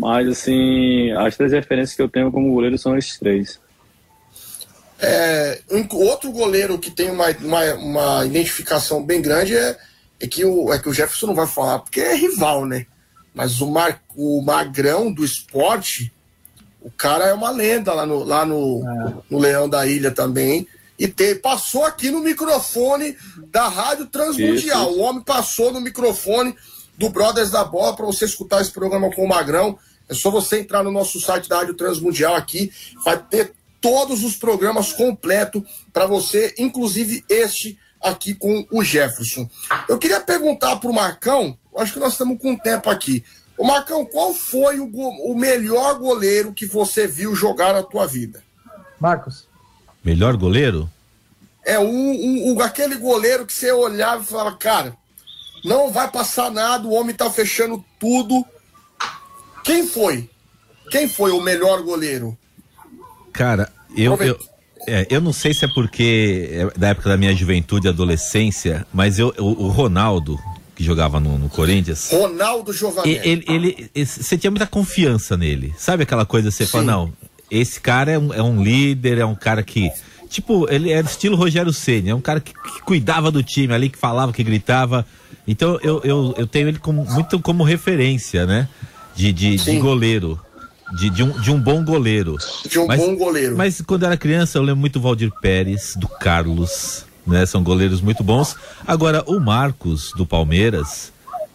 [0.00, 3.60] Mas, assim, as três referências que eu tenho como goleiro são esses três.
[4.98, 9.76] É, um, outro goleiro que tem uma, uma, uma, identificação bem grande é,
[10.20, 12.86] é, que o, é que o Jefferson não vai falar, porque é rival, né?
[13.34, 16.12] Mas o, Mar, o Magrão do esporte,
[16.80, 19.14] o cara é uma lenda lá no, lá no, é.
[19.30, 20.66] no Leão da Ilha também.
[20.98, 23.16] E te, passou aqui no microfone
[23.50, 24.90] da Rádio Transmundial.
[24.90, 24.98] Isso.
[24.98, 26.54] O homem passou no microfone
[26.98, 29.78] do Brothers da Bola para você escutar esse programa com o Magrão.
[30.06, 32.70] É só você entrar no nosso site da Rádio Transmundial aqui,
[33.04, 39.48] vai ter todos os programas completos para você, inclusive este aqui com o Jefferson.
[39.88, 43.24] Eu queria perguntar para o Marcão, acho que nós estamos com tempo aqui.
[43.56, 48.42] O Marcão, qual foi o, o melhor goleiro que você viu jogar na tua vida?
[48.98, 49.46] Marcos.
[50.02, 50.88] Melhor goleiro?
[51.62, 54.96] É um, um, um, aquele goleiro que você olhava e falava, cara,
[55.62, 58.46] não vai passar nada, o homem tá fechando tudo
[59.62, 60.28] quem foi?
[60.90, 62.36] Quem foi o melhor goleiro?
[63.32, 64.38] Cara, eu, eu,
[64.86, 68.86] é, eu não sei se é porque é da época da minha juventude e adolescência,
[68.92, 70.38] mas eu, o, o Ronaldo,
[70.74, 72.10] que jogava no, no Corinthians.
[72.10, 73.20] Ronaldo Giovanni.
[73.22, 75.74] Ele, ele, ele, você tinha muita confiança nele.
[75.76, 76.72] Sabe aquela coisa, você Sim.
[76.72, 77.12] fala, não,
[77.50, 79.90] esse cara é um, é um líder, é um cara que.
[80.28, 83.88] Tipo, ele é estilo Rogério Senna, é um cara que, que, cuidava do time ali,
[83.88, 85.04] que falava, que gritava.
[85.46, 88.68] Então eu, eu, eu tenho ele como, muito como referência, né?
[89.14, 90.40] de, de, de goleiro.
[90.92, 92.36] De, de, um, de um bom goleiro.
[92.68, 93.56] De um mas, bom goleiro.
[93.56, 97.46] Mas quando era criança, eu lembro muito do Valdir Pérez, do Carlos, né?
[97.46, 98.56] São goleiros muito bons.
[98.86, 101.12] Agora, o Marcos, do Palmeiras,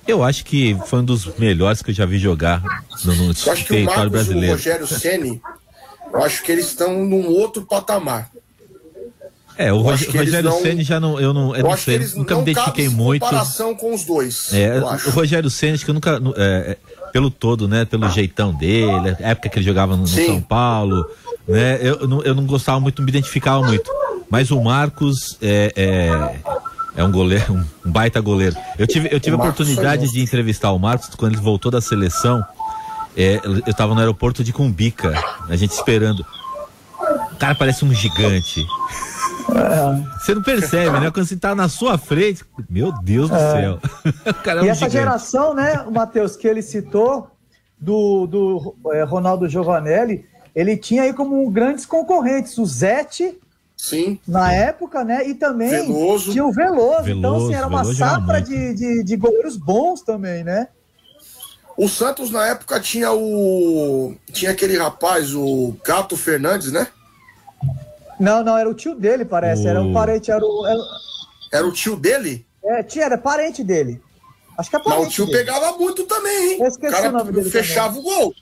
[0.07, 2.61] eu acho que foi um dos melhores que eu já vi jogar
[3.03, 4.53] no, no eu acho que o Marcos brasileiro.
[4.53, 5.41] O Rogério Ceni,
[6.13, 8.31] eu acho que eles estão num outro patamar.
[9.57, 10.61] É, o Rogério não...
[10.61, 13.21] Ceni já não, eu não, eu, eu não sei, nunca me identifiquei muito.
[13.21, 14.53] comparação com os dois.
[14.53, 16.77] É, o Rogério Ceni que eu nunca, é,
[17.15, 17.85] pelo todo, né?
[17.85, 21.09] Pelo jeitão dele, época que ele jogava no, no São Paulo,
[21.47, 21.77] né?
[21.79, 23.89] Eu, eu, não, eu não gostava muito, me identificava muito.
[24.29, 26.39] Mas o Marcos é, é,
[26.93, 27.53] é um goleiro,
[27.85, 28.57] um baita goleiro.
[28.77, 32.43] Eu tive, eu tive a oportunidade de entrevistar o Marcos quando ele voltou da seleção.
[33.15, 35.13] É, eu estava no aeroporto de Cumbica,
[35.47, 36.25] a gente esperando.
[37.31, 38.61] O cara parece um gigante.
[40.19, 41.11] Você não percebe, né?
[41.11, 43.51] Quando você tá na sua frente, meu Deus do é.
[43.51, 43.79] céu.
[44.45, 44.91] É um e essa gigante.
[44.91, 47.29] geração, né, Matheus, que ele citou,
[47.79, 53.39] do, do é, Ronaldo Giovanelli, ele tinha aí como grandes concorrentes o Zete,
[53.77, 54.17] Sim.
[54.25, 55.27] Na época, né?
[55.27, 56.31] E também Veloso.
[56.31, 57.03] tinha o Veloso.
[57.03, 60.69] Veloso então, assim, era uma Veloso safra de, de, de goleiros bons também, né?
[61.77, 64.15] O Santos, na época, tinha o.
[64.31, 66.87] Tinha aquele rapaz, o Gato Fernandes, né?
[68.19, 69.63] Não, não, era o tio dele, parece.
[69.63, 69.67] O...
[69.67, 70.65] Era um parente, era o.
[70.65, 70.79] Era...
[71.51, 72.45] era o tio dele?
[72.63, 74.01] É, tinha, era parente dele.
[74.57, 75.03] Acho que é parente.
[75.03, 75.37] Mas o tio dele.
[75.39, 76.57] pegava muito também, hein?
[76.61, 77.49] Eu esqueci o, cara o nome dele.
[77.49, 78.01] Fechava também.
[78.01, 78.35] o gol.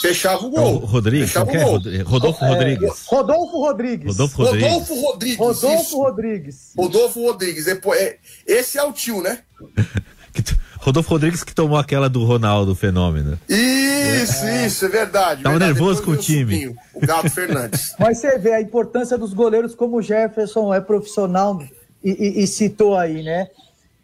[0.00, 0.78] Fechava o gol.
[0.78, 1.80] Rodrigues, Fechava o gol.
[2.04, 3.04] Rodolfo é, Rodrigues.
[3.06, 4.16] Rodolfo Rodrigues.
[4.16, 4.76] Rodolfo Rodrigues.
[4.76, 5.38] Rodolfo Rodrigues.
[5.38, 6.72] Rodolfo Rodrigues.
[6.76, 7.66] Rodolfo Rodrigues.
[7.66, 9.42] É, esse é o tio, né?
[10.88, 13.38] Rodolfo Rodrigues que tomou aquela do Ronaldo Fenômeno.
[13.46, 14.66] Isso, é.
[14.66, 15.42] isso, é verdade.
[15.42, 15.74] Tava verdade.
[15.74, 16.74] nervoso com o time.
[16.94, 17.94] o Gato Fernandes.
[18.00, 21.62] Mas você vê a importância dos goleiros, como o Jefferson é profissional
[22.02, 23.48] e, e, e citou aí, né?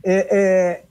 [0.04, 0.82] É, é,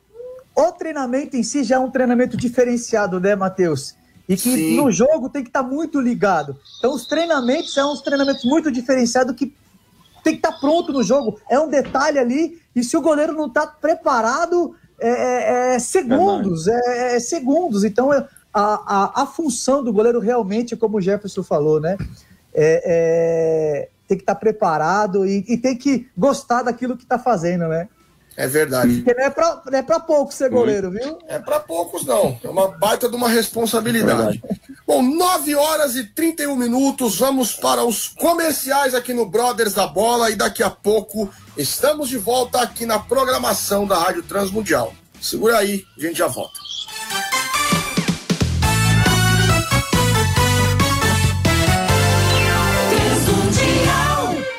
[0.56, 3.94] o treinamento em si já é um treinamento diferenciado, né, Matheus?
[4.28, 4.78] E que Sim.
[4.78, 6.58] no jogo tem que estar tá muito ligado.
[6.80, 9.54] Então, os treinamentos são uns treinamentos muito diferenciados que
[10.24, 11.40] tem que estar tá pronto no jogo.
[11.48, 16.68] É um detalhe ali, e se o goleiro não está preparado, é, é, é segundos,
[16.68, 17.84] é, é, segundos.
[17.84, 21.98] Então, a, a, a, função do goleiro realmente, como o Jefferson falou, né?
[22.54, 27.18] É, é tem que estar tá preparado e, e, tem que gostar daquilo que está
[27.18, 27.88] fazendo, né?
[28.36, 29.02] É verdade.
[29.02, 31.20] Porque não é pra, não é pra poucos ser goleiro, viu?
[31.28, 32.40] É pra poucos, não.
[32.44, 34.42] É uma baita de uma responsabilidade.
[34.88, 37.18] Bom, 9 horas e 31 minutos.
[37.18, 42.18] Vamos para os comerciais aqui no Brothers da Bola e daqui a pouco estamos de
[42.18, 44.94] volta aqui na programação da Rádio Transmundial.
[45.22, 46.60] Segura aí, a gente já volta.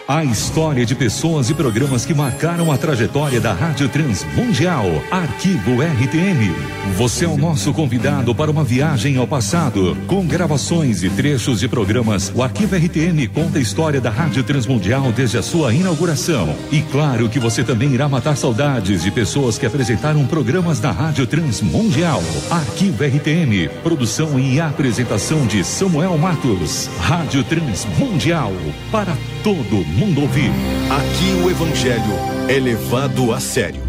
[0.06, 4.84] A história de pessoas e programas que marcaram a trajetória da Rádio Transmundial.
[5.10, 6.54] Arquivo RTM.
[6.98, 9.96] Você é o nosso convidado para uma viagem ao passado.
[10.06, 15.10] Com gravações e trechos de programas, o Arquivo RTM conta a história da Rádio Transmundial
[15.10, 16.54] desde a sua inauguração.
[16.70, 21.26] E claro que você também irá matar saudades de pessoas que apresentaram programas da Rádio
[21.26, 22.22] Transmundial.
[22.50, 23.70] Arquivo RTM.
[23.82, 26.90] Produção e apresentação de Samuel Matos.
[26.98, 28.52] Rádio Transmundial.
[28.92, 30.50] Para todo mundo mundo ouvir.
[30.90, 32.02] Aqui o Evangelho
[32.48, 33.83] é levado a sério.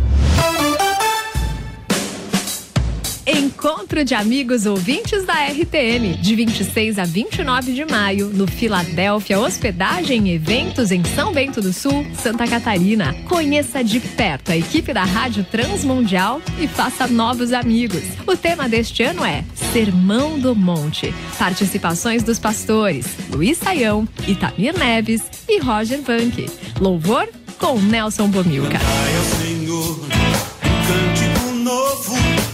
[3.28, 10.28] Encontro de amigos ouvintes da RTM, de 26 a 29 de maio, no Filadélfia Hospedagem
[10.28, 13.16] e Eventos em São Bento do Sul, Santa Catarina.
[13.28, 18.04] Conheça de perto a equipe da Rádio Transmundial e faça novos amigos.
[18.28, 21.12] O tema deste ano é Sermão do Monte.
[21.40, 26.46] Participações dos pastores Luiz Saião, Itamir Neves e Roger Vanck.
[26.80, 28.78] Louvor com Nelson Bomilca.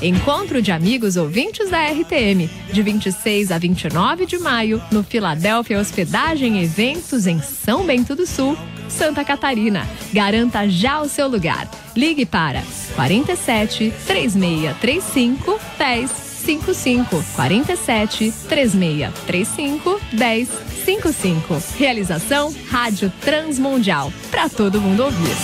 [0.02, 6.64] Encontro de amigos ouvintes da RTM, de 26 a 29 de maio, no Filadélfia Hospedagem
[6.64, 8.58] Eventos em São Bento do Sul,
[8.90, 9.88] Santa Catarina.
[10.12, 11.70] Garanta já o seu lugar.
[11.96, 12.64] Ligue para
[12.96, 21.64] 47 3635 1055 47 3635 1055.
[21.78, 24.12] Realização Rádio Transmundial.
[24.32, 25.36] Para todo mundo ouvir.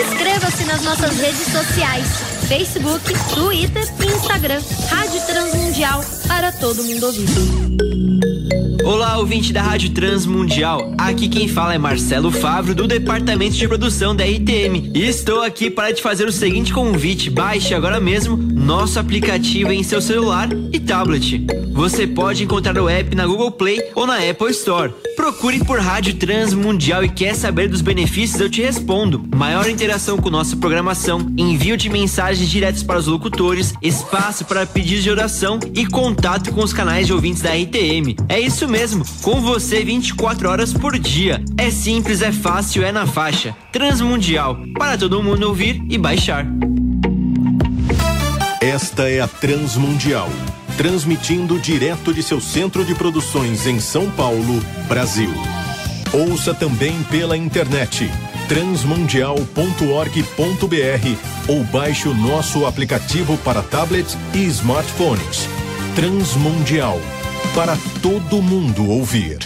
[0.00, 3.00] Inscreva-se nas nossas redes sociais Facebook,
[3.32, 4.60] Twitter e Instagram.
[4.88, 8.69] Rádio Transmundial para todo mundo ouvir.
[8.84, 10.94] Olá, ouvinte da Rádio Transmundial.
[10.96, 14.90] Aqui quem fala é Marcelo Favro, do Departamento de Produção da RTM.
[14.94, 19.82] E estou aqui para te fazer o seguinte convite: baixe agora mesmo nosso aplicativo em
[19.82, 21.46] seu celular e tablet.
[21.72, 24.92] Você pode encontrar o app na Google Play ou na Apple Store.
[25.16, 28.40] Procure por Rádio Transmundial e quer saber dos benefícios?
[28.40, 29.22] Eu te respondo.
[29.34, 35.04] Maior interação com nossa programação, envio de mensagens diretas para os locutores, espaço para pedidos
[35.04, 38.16] de oração e contato com os canais de ouvintes da RTM.
[38.28, 41.42] É isso mesmo, com você 24 horas por dia.
[41.58, 43.54] É simples, é fácil, é na faixa.
[43.72, 46.46] Transmundial, para todo mundo ouvir e baixar.
[48.60, 50.30] Esta é a Transmundial
[50.80, 55.30] transmitindo direto de seu centro de produções em São Paulo, Brasil.
[56.10, 58.10] Ouça também pela internet
[58.48, 65.46] transmundial.org.br ou baixe o nosso aplicativo para tablets e smartphones.
[65.94, 66.98] Transmundial
[67.54, 69.38] para todo mundo ouvir.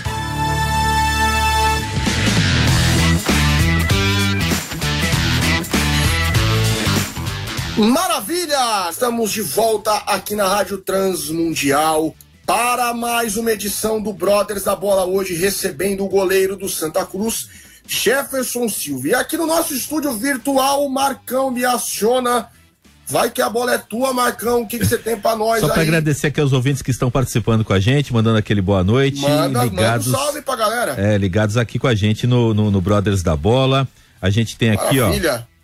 [7.77, 8.89] Maravilha!
[8.91, 12.15] Estamos de volta aqui na Rádio Transmundial
[12.47, 17.49] para mais uma edição do Brothers da Bola hoje, recebendo o goleiro do Santa Cruz,
[17.87, 19.09] Jefferson Silva.
[19.09, 22.51] E aqui no nosso estúdio virtual, o Marcão me aciona.
[23.07, 24.63] Vai que a bola é tua, Marcão.
[24.63, 27.11] O que, que você tem para nós Só para agradecer aqui aos ouvintes que estão
[27.11, 29.21] participando com a gente, mandando aquele boa noite.
[29.21, 30.95] Manda, ligados, manda um salve pra galera.
[30.97, 33.87] É, ligados aqui com a gente no, no, no Brothers da Bola.
[34.23, 35.47] A gente tem aqui, Maravilha.
[35.51, 35.55] ó.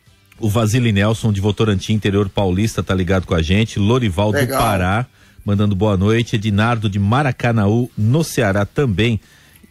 [0.47, 3.79] O Vasile Nelson de Votorantim, interior paulista, tá ligado com a gente.
[3.79, 4.59] Lorival Legal.
[4.59, 5.07] do Pará,
[5.45, 6.37] mandando boa noite.
[6.37, 9.21] Edinardo de Maracanaú, no Ceará, também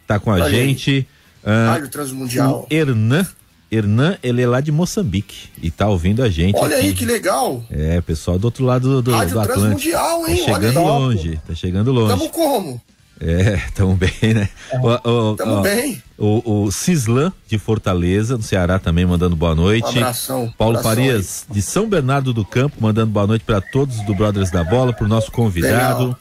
[0.08, 1.08] tá com a gente.
[1.44, 2.68] Ah, Rádio Transmundial.
[2.70, 3.26] O Hernan,
[3.72, 6.58] Hernan, ele é lá de Moçambique e tá ouvindo a gente.
[6.58, 6.88] Olha aqui.
[6.88, 7.64] aí que legal.
[7.70, 9.62] É, pessoal do outro lado do, Rádio do Atlântico.
[9.62, 10.38] Transmundial, hein?
[10.38, 12.10] Tá chegando longe, tá chegando longe.
[12.10, 12.82] Tamo como?
[13.20, 14.50] É, tamo bem, né?
[14.72, 14.80] É.
[14.80, 16.02] O, o, tamo bem.
[16.18, 19.86] O, o Cislan, de Fortaleza, no Ceará, também mandando boa noite.
[19.86, 20.54] Um abração.
[20.58, 21.56] Paulo abração Farias, aí.
[21.56, 25.08] de São Bernardo do Campo, mandando boa noite para todos do Brothers da Bola, pro
[25.08, 26.18] nosso convidado.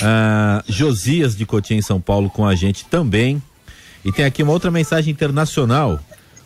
[0.00, 3.42] Ah, Josias, de Cotinha, em São Paulo, com a gente também.
[4.04, 6.00] E tem aqui uma outra mensagem internacional.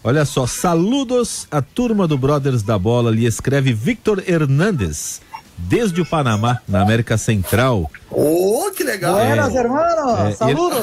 [0.07, 5.21] Olha só, saludos à turma do Brothers da Bola, lhe escreve Victor Hernandes
[5.59, 7.90] desde o Panamá, na América Central.
[8.09, 9.16] Oh, que legal!
[9.16, 10.21] Buenas, é, hermanos!
[10.21, 10.79] É, Saludos!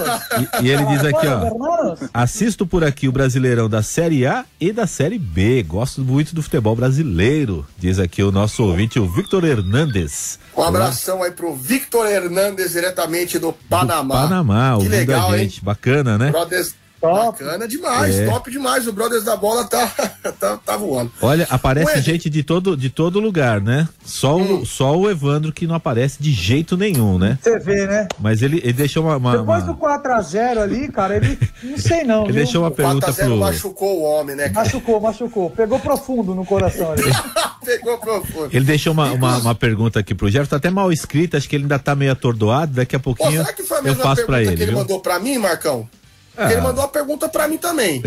[0.61, 1.95] E, e, ele diz aqui, ó.
[2.13, 5.63] Assisto por aqui o Brasileirão da Série A e da Série B.
[5.63, 10.37] Gosto muito do futebol brasileiro, diz aqui o nosso ouvinte, o Victor Hernandes.
[10.57, 14.23] Um abração aí pro Victor Hernandes, diretamente do Panamá.
[14.23, 15.59] Do Panamá, que legal, gente.
[15.59, 15.61] Hein?
[15.63, 16.29] Bacana, né?
[16.29, 17.43] Brothers Top.
[17.43, 18.25] Bacana demais, é.
[18.25, 18.87] top demais.
[18.87, 19.87] O Brothers da Bola tá,
[20.39, 21.11] tá, tá voando.
[21.21, 23.89] Olha, aparece Ué, gente de todo, de todo lugar, né?
[24.05, 24.61] Só, hum.
[24.61, 27.37] o, só o Evandro que não aparece de jeito nenhum, né?
[27.41, 28.07] Você vê, né?
[28.17, 29.17] Mas ele, ele deixou uma.
[29.17, 29.73] uma Depois uma...
[29.73, 31.37] do 4x0 ali, cara, ele.
[31.61, 32.23] Não sei não.
[32.23, 32.43] ele viu?
[32.43, 33.35] deixou uma pergunta pro.
[33.35, 34.47] machucou o homem, né?
[34.47, 34.63] Cara?
[34.63, 35.49] Machucou, machucou.
[35.49, 37.03] Pegou profundo no coração ali.
[37.65, 38.49] Pegou profundo.
[38.51, 41.55] Ele deixou uma, uma, uma, pergunta aqui pro Jefferson, tá até mal escrita, acho que
[41.55, 42.73] ele ainda tá meio atordoado.
[42.73, 44.55] Daqui a pouquinho Pô, será que foi a mesma eu faço pra ele.
[44.55, 44.79] que ele viu?
[44.79, 45.87] mandou pra mim, Marcão?
[46.37, 46.51] Ah.
[46.51, 48.01] Ele mandou uma pergunta para mim também.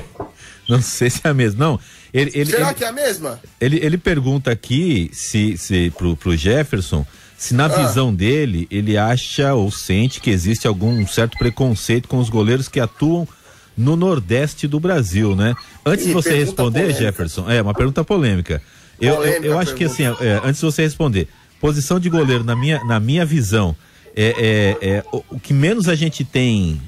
[0.68, 1.64] não sei se é a mesma.
[1.64, 1.80] Não.
[2.12, 3.40] Ele, ele, Será ele, que é a mesma?
[3.60, 7.04] Ele, ele pergunta aqui se, se pro, pro Jefferson
[7.36, 7.68] se na ah.
[7.68, 12.80] visão dele ele acha ou sente que existe algum certo preconceito com os goleiros que
[12.80, 13.28] atuam
[13.76, 15.54] no Nordeste do Brasil, né?
[15.84, 17.00] Antes Ih, de você responder, polêmica.
[17.00, 18.62] Jefferson, é uma pergunta polêmica.
[19.00, 21.28] Eu, eu, eu, acho que assim, é, antes de você responder,
[21.60, 23.74] posição de goleiro na minha, na minha visão
[24.14, 26.80] é, é, é o, o que menos a gente tem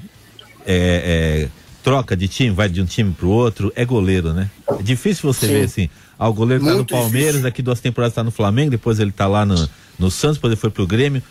[0.67, 1.49] é, é,
[1.81, 4.51] troca de time, vai de um time pro outro, é goleiro, né?
[4.77, 5.53] É difícil você Sim.
[5.53, 5.89] ver assim.
[6.19, 7.43] Ah, o goleiro Muito tá no Palmeiras, difícil.
[7.43, 10.59] daqui duas temporadas tá no Flamengo, depois ele tá lá no, no Santos, depois ele
[10.59, 11.23] foi pro Grêmio.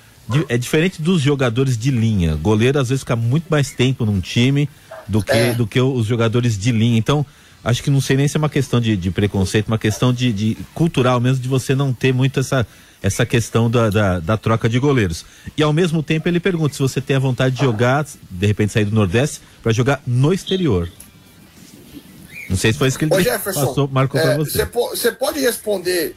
[0.48, 2.34] É diferente dos jogadores de linha.
[2.36, 4.68] Goleiro às vezes fica muito mais tempo num time
[5.06, 5.54] do que, é.
[5.54, 6.98] do que os jogadores de linha.
[6.98, 7.24] Então,
[7.62, 10.32] acho que não sei nem se é uma questão de, de preconceito, uma questão de,
[10.32, 12.66] de, cultural mesmo, de você não ter muito essa,
[13.02, 15.24] essa questão da, da, da, troca de goleiros.
[15.56, 18.72] E ao mesmo tempo ele pergunta se você tem a vontade de jogar, de repente
[18.72, 20.90] sair do Nordeste, para jogar no exterior.
[22.48, 24.64] Não sei se foi isso que ele Ô, Jefferson, passou, marcou é, para você.
[24.64, 26.16] Você pode responder.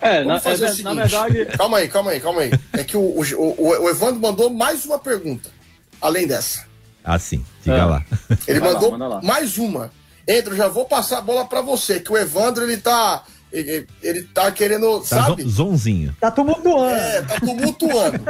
[0.00, 1.44] É, na, é, seguinte, na, verdade.
[1.56, 2.50] Calma aí, calma aí, calma aí.
[2.72, 5.50] É que o, o, o, o Evandro mandou mais uma pergunta,
[6.00, 6.64] além dessa.
[7.04, 7.44] Ah, sim.
[7.62, 7.84] Diga é.
[7.84, 8.04] lá.
[8.46, 9.90] Ele vai mandou lá, mais uma.
[10.26, 14.22] Entra, já vou passar a bola para você, que o Evandro ele tá ele, ele
[14.22, 15.42] tá querendo, tá sabe?
[15.42, 16.16] Zonzinho.
[16.20, 16.94] Tá tumultuando.
[16.94, 18.24] É, tá tumultuando.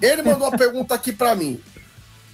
[0.00, 1.60] ele mandou uma pergunta aqui para mim.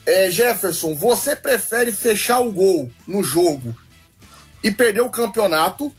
[0.04, 3.74] É, Jefferson, você prefere fechar o gol no jogo
[4.62, 5.94] e perder o campeonato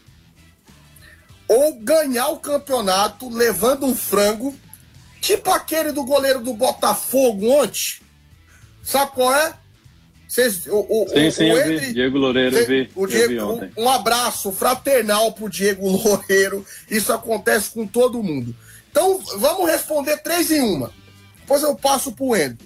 [1.47, 4.55] ou ganhar o campeonato levando um frango,
[5.19, 7.99] tipo aquele do goleiro do Botafogo ontem?
[8.83, 9.53] Sabe qual é?
[10.31, 13.41] Cês, o, o, sim, o, sim, o Ed, Diego Loureiro, cê, vi, o Diego, vi
[13.41, 16.65] um, um, abraço fraternal pro Diego Loureiro.
[16.89, 18.55] Isso acontece com todo mundo.
[18.89, 20.89] Então, vamos responder três em uma.
[21.41, 22.59] Depois eu passo pro Endo.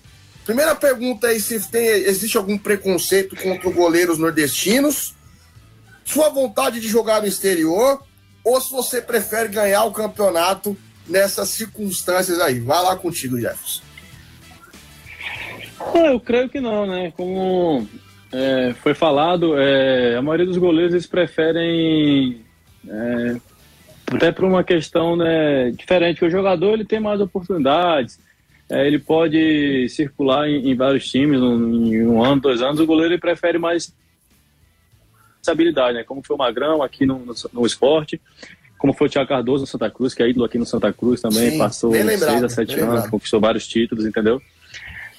[0.46, 5.16] Primeira pergunta aí se tem, existe algum preconceito contra goleiros nordestinos,
[6.06, 8.00] sua vontade de jogar no exterior,
[8.44, 12.60] ou se você prefere ganhar o campeonato nessas circunstâncias aí.
[12.60, 13.85] Vai lá contigo, Jefferson.
[15.80, 17.12] Ah, eu creio que não, né?
[17.16, 17.88] Como
[18.32, 22.42] é, foi falado, é, a maioria dos goleiros eles preferem
[22.88, 23.36] é,
[24.12, 28.20] até por uma questão né, diferente, que o jogador ele tem mais oportunidades,
[28.70, 32.86] é, ele pode circular em, em vários times, um, em um ano, dois anos, o
[32.86, 33.94] goleiro ele prefere mais
[35.42, 36.04] estabilidade, né?
[36.04, 38.20] Como foi o Magrão aqui no, no, no esporte,
[38.78, 41.22] como foi o Thiago Cardoso no Santa Cruz, que é ídolo aqui no Santa Cruz
[41.22, 43.10] também, Sim, passou seis a sete anos, lembrado.
[43.12, 44.42] conquistou vários títulos, entendeu?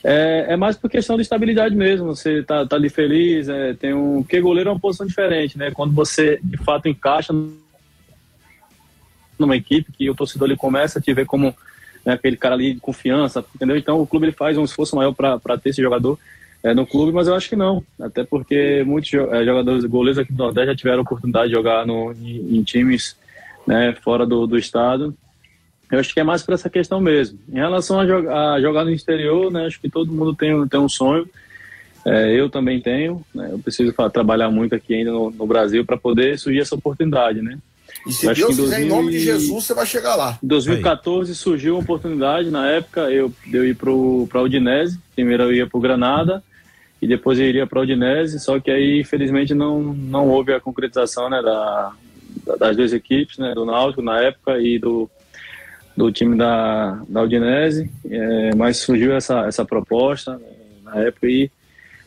[0.09, 2.15] É, é, mais por questão de estabilidade mesmo.
[2.15, 4.23] Você tá, tá ali feliz, é, tem um.
[4.23, 5.73] Porque goleiro é uma posição diferente, né?
[5.73, 7.35] Quando você de fato encaixa
[9.37, 11.53] numa equipe que o torcedor ele começa a te ver como
[12.05, 13.77] né, aquele cara ali de confiança, entendeu?
[13.77, 16.17] Então o clube ele faz um esforço maior para ter esse jogador
[16.63, 17.83] é, no clube, mas eu acho que não.
[18.01, 22.13] Até porque muitos é, jogadores, goleiros aqui do Nordeste já tiveram oportunidade de jogar no,
[22.13, 23.17] em, em times
[23.67, 25.17] né, fora do, do estado
[25.91, 27.39] eu acho que é mais para essa questão mesmo.
[27.49, 30.81] Em relação a, jogar, a jogar no exterior, né, acho que todo mundo tem, tem
[30.81, 31.29] um sonho.
[32.05, 33.25] É, eu também tenho.
[33.35, 37.41] Né, eu preciso trabalhar muito aqui ainda no, no Brasil para poder surgir essa oportunidade,
[37.41, 37.59] né?
[38.07, 38.87] E se Deus quiser, 2000...
[38.87, 40.39] em nome de Jesus, você vai chegar lá.
[40.43, 41.35] Em 2014 Aí.
[41.37, 44.99] surgiu uma oportunidade, na época, eu, eu ir para o Udinese.
[45.15, 46.43] Primeiro eu ia para o Granada
[47.01, 50.61] e depois eu iria para o Udinese, só que aí, infelizmente, não, não houve a
[50.61, 51.93] concretização né, da,
[52.59, 55.11] das duas equipes, né, do Náutico na época e do,
[55.97, 60.47] do time da, da Udinese, é, mas surgiu essa, essa proposta né,
[60.83, 61.51] na época e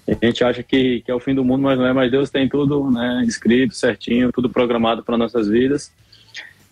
[0.07, 2.29] a gente acha que, que é o fim do mundo, mas não é, mas Deus
[2.29, 5.91] tem tudo né, escrito certinho, tudo programado para nossas vidas.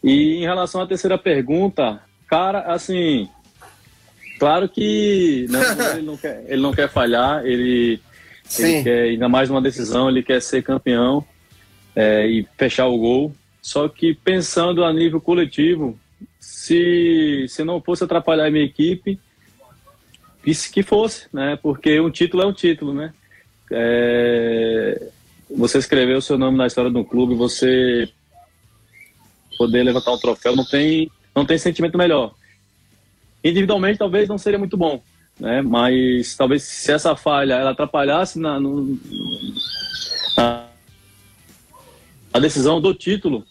[0.03, 3.30] E em relação à terceira pergunta, cara, assim,
[4.39, 5.59] claro que né,
[5.97, 7.99] ele, não quer, ele não quer falhar, ele,
[8.57, 11.24] ele quer, ainda mais numa decisão, ele quer ser campeão
[11.95, 13.34] é, e fechar o gol.
[13.61, 15.99] Só que pensando a nível coletivo,
[16.40, 19.20] se, se não fosse atrapalhar a minha equipe,
[20.46, 21.58] isso que fosse, né?
[21.62, 23.14] Porque um título é um título, né?
[23.70, 25.10] É,
[25.50, 28.10] você escrever o seu nome na história do clube, você
[29.58, 32.34] poder levantar um troféu, não tem, não tem sentimento melhor.
[33.44, 35.02] Individualmente, talvez não seria muito bom,
[35.40, 35.62] né?
[35.62, 38.98] Mas talvez se essa falha ela atrapalhasse na, no,
[40.36, 40.68] na,
[42.34, 43.46] na decisão do título,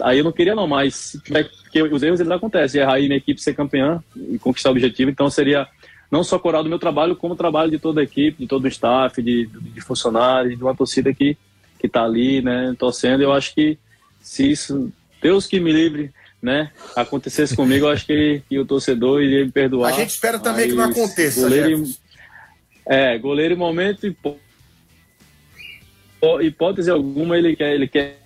[0.00, 3.06] aí eu não queria não, mas se tiver, porque os erros eles acontecem, errar aí
[3.06, 5.66] minha equipe ser campeã e conquistar o objetivo, então seria
[6.10, 8.64] não só coral do meu trabalho, como o trabalho de toda a equipe, de todo
[8.64, 11.36] o staff, de, de funcionários, de uma torcida que
[11.84, 13.22] que está ali, né, torcendo.
[13.22, 13.76] Eu acho que
[14.22, 14.90] se isso,
[15.20, 19.52] Deus que me livre, né, acontecesse comigo, eu acho que, que o torcedor iria me
[19.52, 19.92] perdoar.
[19.92, 21.42] A gente espera também que não aconteça.
[21.42, 21.84] Goleiro,
[22.86, 24.06] é, goleiro em momento
[26.40, 28.23] hipótese alguma ele quer, ele quer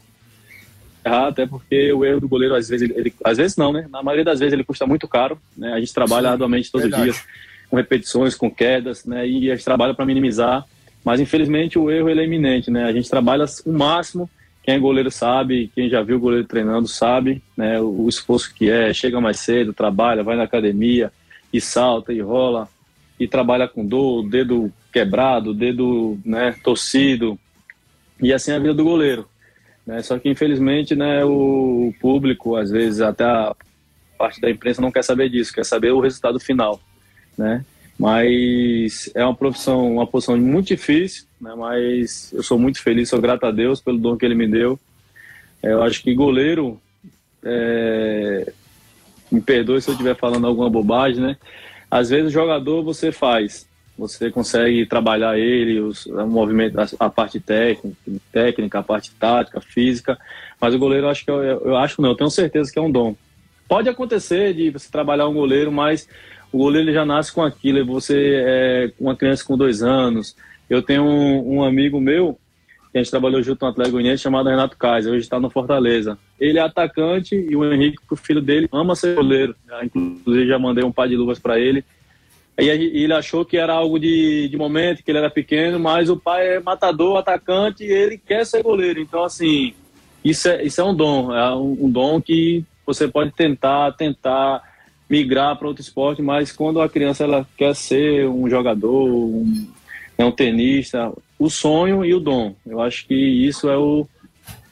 [1.09, 3.87] errar, até porque o erro do goleiro, às vezes, ele, às vezes não, né?
[3.91, 5.73] Na maioria das vezes ele custa muito caro, né?
[5.73, 7.11] A gente trabalha Sim, arduamente todos verdade.
[7.11, 7.27] os dias,
[7.69, 9.27] com repetições, com quedas, né?
[9.27, 10.65] E a gente trabalha para minimizar,
[11.05, 12.85] mas infelizmente o erro ele é iminente, né?
[12.85, 14.31] A gente trabalha o máximo,
[14.63, 17.81] quem é goleiro sabe, quem já viu o goleiro treinando sabe, né?
[17.81, 21.11] O, o esforço que é, chega mais cedo, trabalha, vai na academia,
[21.53, 22.69] e salta, e rola,
[23.19, 27.39] e trabalha com dor, dedo quebrado, dedo né, torcido,
[28.21, 29.29] e assim é a vida do goleiro.
[29.89, 30.03] Né?
[30.03, 33.57] Só que, infelizmente, né, o público, às vezes, até a
[34.18, 36.78] parte da imprensa não quer saber disso, quer saber o resultado final.
[37.39, 37.64] Né?
[37.99, 41.55] Mas é uma profissão, uma posição muito difícil, né?
[41.57, 44.78] mas eu sou muito feliz, sou grato a Deus pelo dom que Ele me deu.
[45.62, 46.78] É, eu acho que goleiro,
[47.43, 48.53] é...
[49.32, 51.36] me perdoe se eu estiver falando alguma bobagem, né?
[51.91, 53.66] Às vezes o jogador você faz,
[53.99, 57.96] você consegue trabalhar ele, os, o movimento, a, a, parte técnica,
[58.30, 60.16] técnica, a parte tática, física,
[60.61, 62.82] mas o goleiro eu acho que eu, eu acho não, eu tenho certeza que é
[62.82, 63.16] um dom.
[63.68, 66.09] Pode acontecer de você trabalhar um goleiro, mas
[66.53, 67.84] o goleiro já nasce com aquilo.
[67.84, 70.34] Você é uma criança com dois anos.
[70.70, 72.38] Eu tenho um, um amigo meu
[72.90, 76.16] que a gente trabalhou junto no Atlético Goianiense chamado Renato Kaiser, hoje está no Fortaleza.
[76.40, 79.55] Ele é atacante e o Henrique, o filho dele, ama ser goleiro.
[79.94, 81.84] Inclusive já mandei um par de luvas para ele
[82.59, 86.17] Aí ele achou que era algo de, de momento, que ele era pequeno, mas o
[86.17, 89.01] pai é matador, atacante e ele quer ser goleiro.
[89.01, 89.73] Então, assim,
[90.25, 91.33] isso é, isso é um dom.
[91.33, 94.61] É um, um dom que você pode tentar, tentar
[95.09, 99.69] migrar para outro esporte, mas quando a criança ela quer ser um jogador, um,
[100.19, 102.57] é um tenista, o sonho e o dom.
[102.67, 104.05] Eu acho que isso é o,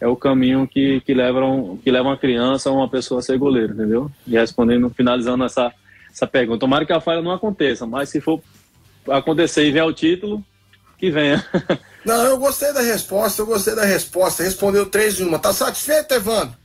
[0.01, 3.39] é o caminho que, que, leva, um, que leva uma criança uma pessoa a ser
[3.39, 4.11] goleiro, entendeu?
[4.27, 5.73] E respondendo, finalizando essa
[6.17, 6.61] essa pergunta.
[6.61, 8.43] Tomara que a falha não aconteça, mas se for
[9.09, 10.43] acontecer e vier o título,
[10.97, 11.45] que venha.
[12.05, 14.43] Não, eu gostei da resposta, eu gostei da resposta.
[14.43, 15.41] Respondeu três em uma.
[15.41, 16.57] Tá satisfeito, Evandro?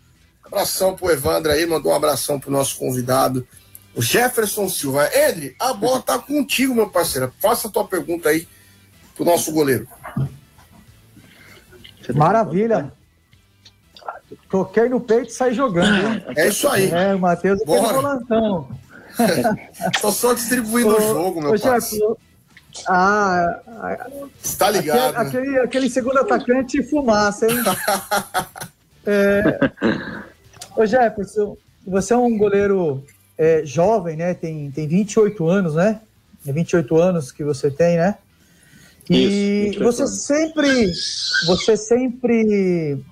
[0.45, 3.45] Abração pro Evandro aí, mandou um abração pro nosso convidado,
[3.95, 5.09] o Jefferson Silva.
[5.13, 7.33] Edri, a bola tá contigo, meu parceiro.
[7.39, 8.47] Faça a tua pergunta aí
[9.15, 9.87] pro nosso goleiro.
[12.13, 12.93] Maravilha.
[14.49, 15.95] Toquei no peito e saí jogando.
[15.95, 16.23] Hein?
[16.37, 16.91] É isso aí.
[16.91, 18.69] É, o Matheus é volantão.
[20.01, 22.17] Tô só distribuindo o jogo, meu parceiro.
[22.87, 23.59] Ah,
[24.41, 25.15] está ligado.
[25.17, 25.29] Aquele, né?
[25.29, 27.57] aquele, aquele, segundo atacante fumaça, hein?
[29.05, 29.59] é,
[30.75, 33.03] ô Jefferson, você é um goleiro
[33.37, 34.33] é, jovem, né?
[34.33, 35.99] Tem, tem 28 anos, né?
[36.45, 38.15] É 28 anos que você tem, né?
[39.09, 40.21] E Isso, você anos.
[40.21, 40.91] sempre,
[41.45, 43.03] você sempre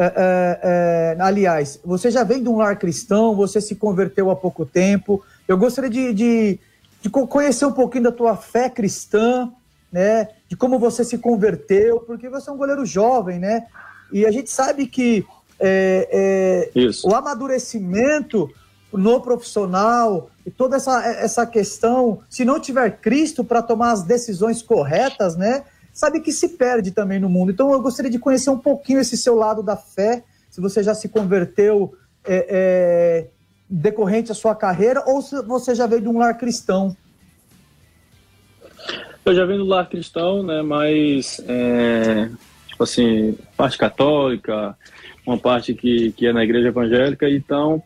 [0.00, 4.36] é, é, é, aliás, você já vem de um lar cristão, você se converteu há
[4.36, 5.24] pouco tempo.
[5.48, 6.60] Eu gostaria de, de,
[7.02, 9.50] de, conhecer um pouquinho da tua fé cristã,
[9.90, 10.28] né?
[10.48, 13.66] De como você se converteu, porque você é um goleiro jovem, né?
[14.12, 15.26] E a gente sabe que
[15.58, 18.48] é, é, o amadurecimento
[18.92, 24.62] no profissional e toda essa, essa questão, se não tiver Cristo para tomar as decisões
[24.62, 25.64] corretas, né?
[25.98, 27.50] Sabe que se perde também no mundo.
[27.50, 30.94] Então eu gostaria de conhecer um pouquinho esse seu lado da fé, se você já
[30.94, 31.92] se converteu
[32.24, 33.26] é, é,
[33.68, 36.96] decorrente da sua carreira ou se você já veio de um lar cristão.
[39.24, 40.62] Eu já venho do lar cristão, né?
[40.62, 42.30] Mas é,
[42.68, 44.78] tipo assim, parte católica,
[45.26, 47.82] uma parte que, que é na igreja evangélica, então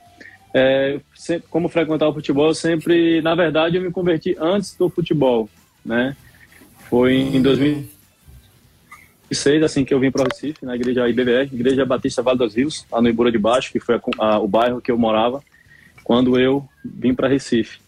[0.52, 5.48] é, sempre, como frequentar o futebol, sempre, na verdade, eu me converti antes do futebol,
[5.82, 6.14] né?
[6.90, 7.40] Foi em
[9.32, 12.54] 2006, assim, que eu vim para o Recife, na igreja IBBR, Igreja Batista Vale dos
[12.54, 15.42] Rios, lá no Ibura de Baixo, que foi a, a, o bairro que eu morava,
[16.04, 17.80] quando eu vim para Recife.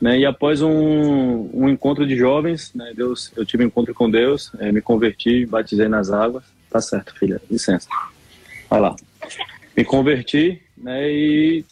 [0.00, 4.08] Né, e após um, um encontro de jovens, né, Deus, eu tive um encontro com
[4.08, 6.44] Deus, é, me converti, batizei nas águas.
[6.70, 7.88] Tá certo, filha, licença.
[8.70, 8.94] Vai lá.
[9.76, 11.64] Me converti, né, e,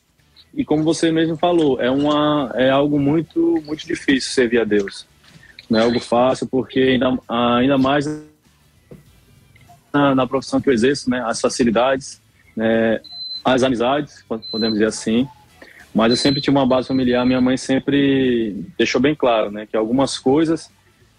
[0.55, 5.07] e como você mesmo falou, é, uma, é algo muito, muito difícil servir a Deus.
[5.71, 8.07] Não é algo fácil, porque ainda, ainda mais
[9.97, 12.21] na, na profissão que eu exerço, né, as facilidades,
[12.57, 13.01] né,
[13.45, 15.27] as amizades, podemos dizer assim,
[15.95, 19.77] mas eu sempre tinha uma base familiar, minha mãe sempre deixou bem claro, né, que
[19.77, 20.71] algumas coisas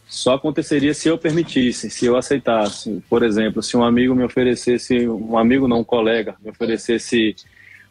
[0.07, 3.03] só aconteceria se eu permitisse, se eu aceitasse.
[3.09, 7.35] Por exemplo, se um amigo me oferecesse, um amigo não, um colega, me oferecesse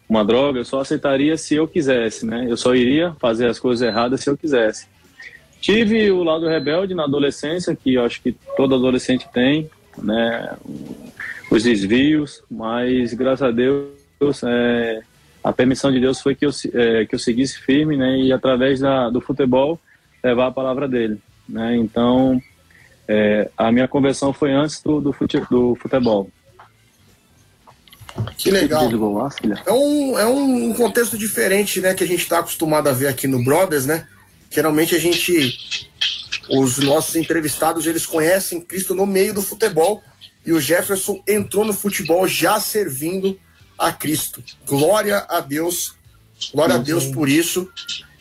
[0.08, 2.46] uma droga, eu só aceitaria se eu quisesse, né?
[2.48, 4.86] Eu só iria fazer as coisas erradas se eu quisesse.
[5.60, 9.68] Tive o lado rebelde na adolescência, que eu acho que todo adolescente tem,
[9.98, 10.56] né?
[11.50, 13.96] Os desvios, mas graças a Deus
[14.44, 15.02] é,
[15.46, 18.80] a permissão de Deus foi que eu, é, que eu seguisse firme, né, e através
[18.80, 19.78] da, do futebol
[20.22, 21.18] levar a palavra dele,
[21.48, 22.42] né, então
[23.06, 26.28] é, a minha conversão foi antes do, do, fute, do futebol.
[28.38, 28.82] Que legal.
[29.66, 33.28] É um, é um contexto diferente, né, que a gente está acostumado a ver aqui
[33.28, 34.08] no Brothers, né,
[34.50, 35.88] geralmente a gente,
[36.48, 40.02] os nossos entrevistados, eles conhecem Cristo no meio do futebol,
[40.44, 43.38] e o Jefferson entrou no futebol já servindo
[43.78, 44.42] a Cristo.
[44.66, 45.94] Glória a Deus,
[46.52, 47.68] glória a Deus por isso.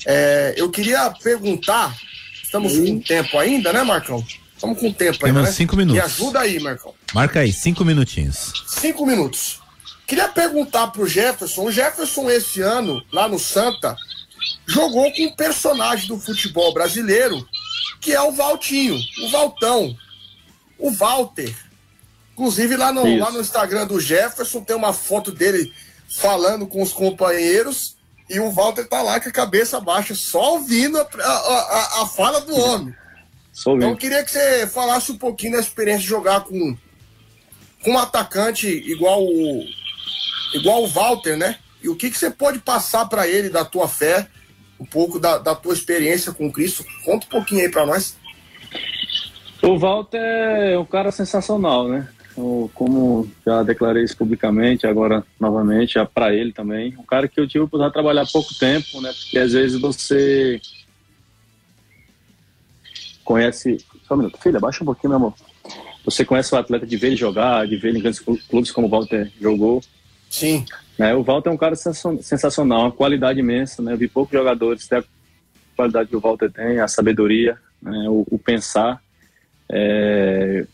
[0.06, 1.96] É, eu queria perguntar,
[2.44, 4.26] estamos com tempo ainda, né, Marcão?
[4.54, 5.52] Estamos com tempo ainda, Temos né?
[5.52, 6.02] cinco minutos.
[6.02, 6.94] Me ajuda aí, Marcão.
[7.14, 8.54] Marca aí, cinco minutinhos.
[8.68, 9.60] Cinco minutos.
[10.08, 13.96] Queria perguntar pro Jefferson, o Jefferson esse ano, lá no Santa,
[14.68, 17.46] jogou com um personagem do futebol brasileiro,
[18.02, 19.96] que é o Valtinho, o Valtão,
[20.78, 21.54] o Walter.
[22.34, 25.74] Inclusive, lá no, lá no Instagram do Jefferson tem uma foto dele
[26.10, 27.96] falando com os companheiros
[28.30, 32.08] e o Walter tá lá com a cabeça baixa, só ouvindo a, a, a, a
[32.08, 32.94] fala do homem.
[33.78, 36.78] então, eu queria que você falasse um pouquinho da experiência de jogar com,
[37.84, 39.64] com um atacante igual o,
[40.54, 41.58] igual o Walter, né?
[41.82, 44.28] E o que, que você pode passar para ele da tua fé,
[44.80, 46.86] um pouco da, da tua experiência com Cristo?
[47.04, 48.18] Conta um pouquinho aí para nós.
[49.62, 52.08] O Walter é um cara sensacional, né?
[52.74, 56.94] como já declarei isso publicamente, agora novamente, para ele também.
[56.98, 59.12] Um cara que eu tive de trabalhar pouco tempo, né?
[59.14, 60.60] Porque às vezes você
[63.24, 63.78] conhece.
[64.06, 65.34] Só um minuto, filha, baixa um pouquinho, meu amor.
[66.04, 68.88] Você conhece o atleta de ver ele jogar, de ver ele em grandes clubes como
[68.88, 69.82] o Walter jogou.
[70.36, 70.66] Sim.
[71.00, 73.94] É, o Walter é um cara sensacional, uma qualidade imensa, né?
[73.94, 75.04] Eu vi poucos jogadores ter a
[75.76, 78.06] qualidade que o Walter tem, a sabedoria, né?
[78.10, 79.02] o, o pensar.
[79.70, 80.66] É,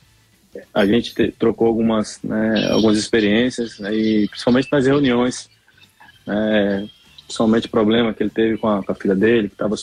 [0.73, 5.49] a gente te, trocou algumas, né, algumas experiências, né, e principalmente nas reuniões,
[6.25, 6.89] né,
[7.23, 9.75] principalmente o problema que ele teve com a, com a filha dele, que estava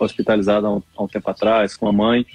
[0.00, 2.26] hospitalizada há um, há um, tempo atrás, com a mãe.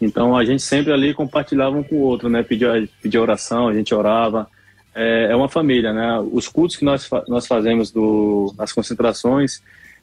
[0.00, 3.74] Então a gente sempre ali compartilhava um com o outro, né, pedia, pedia oração, a
[3.74, 4.46] gente orava.
[4.94, 6.18] É, é uma família, né?
[6.32, 9.62] Os cultos que nós, nós fazemos do, nas concentrações,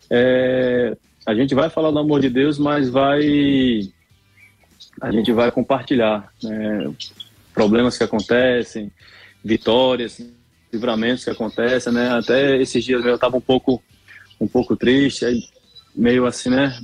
[0.09, 3.81] é, a gente vai falar do amor de Deus, mas vai
[5.01, 6.31] a gente vai compartilhar.
[6.43, 6.91] Né?
[7.57, 8.91] problemas que acontecem,
[9.43, 10.21] vitórias,
[10.71, 12.11] livramentos que acontecem, né?
[12.11, 13.81] Até esses dias eu estava um pouco,
[14.39, 15.41] um pouco triste, aí
[15.95, 16.77] meio assim, né?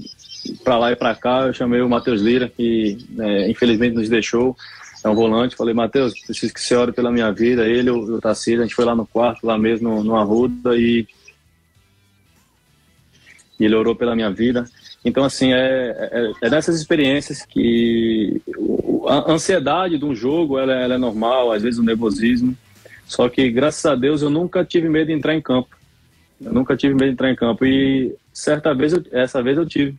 [0.63, 4.57] Para lá e para cá, eu chamei o Matheus Lira, que né, infelizmente nos deixou,
[5.03, 5.55] é um volante.
[5.55, 7.67] Falei, Matheus, preciso que você ore pela minha vida.
[7.67, 11.05] Ele, o, o a gente foi lá no quarto, lá mesmo, no, no Arruda, e,
[13.59, 14.65] e ele orou pela minha vida.
[15.03, 18.41] Então, assim, é, é, é dessas experiências que
[19.05, 22.55] a ansiedade de um jogo ela, ela, é normal, às vezes o nervosismo.
[23.05, 25.75] Só que, graças a Deus, eu nunca tive medo de entrar em campo.
[26.39, 27.65] Eu nunca tive medo de entrar em campo.
[27.65, 29.95] E certa vez, eu, essa vez eu tive.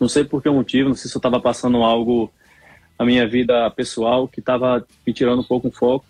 [0.00, 2.32] Não sei por que motivo, não sei se eu estava passando algo
[3.00, 6.04] na minha vida pessoal que estava me tirando um pouco o foco.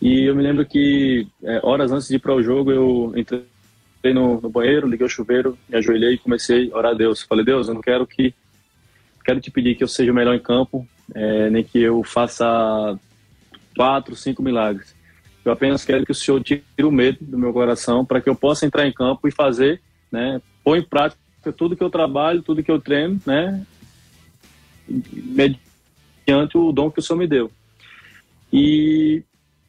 [0.00, 3.44] E eu me lembro que, é, horas antes de ir para o jogo, eu entrei
[4.12, 7.22] no, no banheiro, liguei o chuveiro, me ajoelhei e comecei a orar a Deus.
[7.22, 8.34] Falei, Deus, eu não quero que
[9.24, 10.84] quero te pedir que eu seja o melhor em campo,
[11.14, 12.98] é, nem que eu faça
[13.76, 14.96] quatro, cinco milagres.
[15.44, 18.34] Eu apenas quero que o Senhor tire o medo do meu coração para que eu
[18.34, 21.20] possa entrar em campo e fazer, né, pôr em prática
[21.56, 23.64] tudo que eu trabalho, tudo que eu treino, né,
[24.88, 27.50] mediante o dom que o Senhor me deu.
[28.52, 29.22] E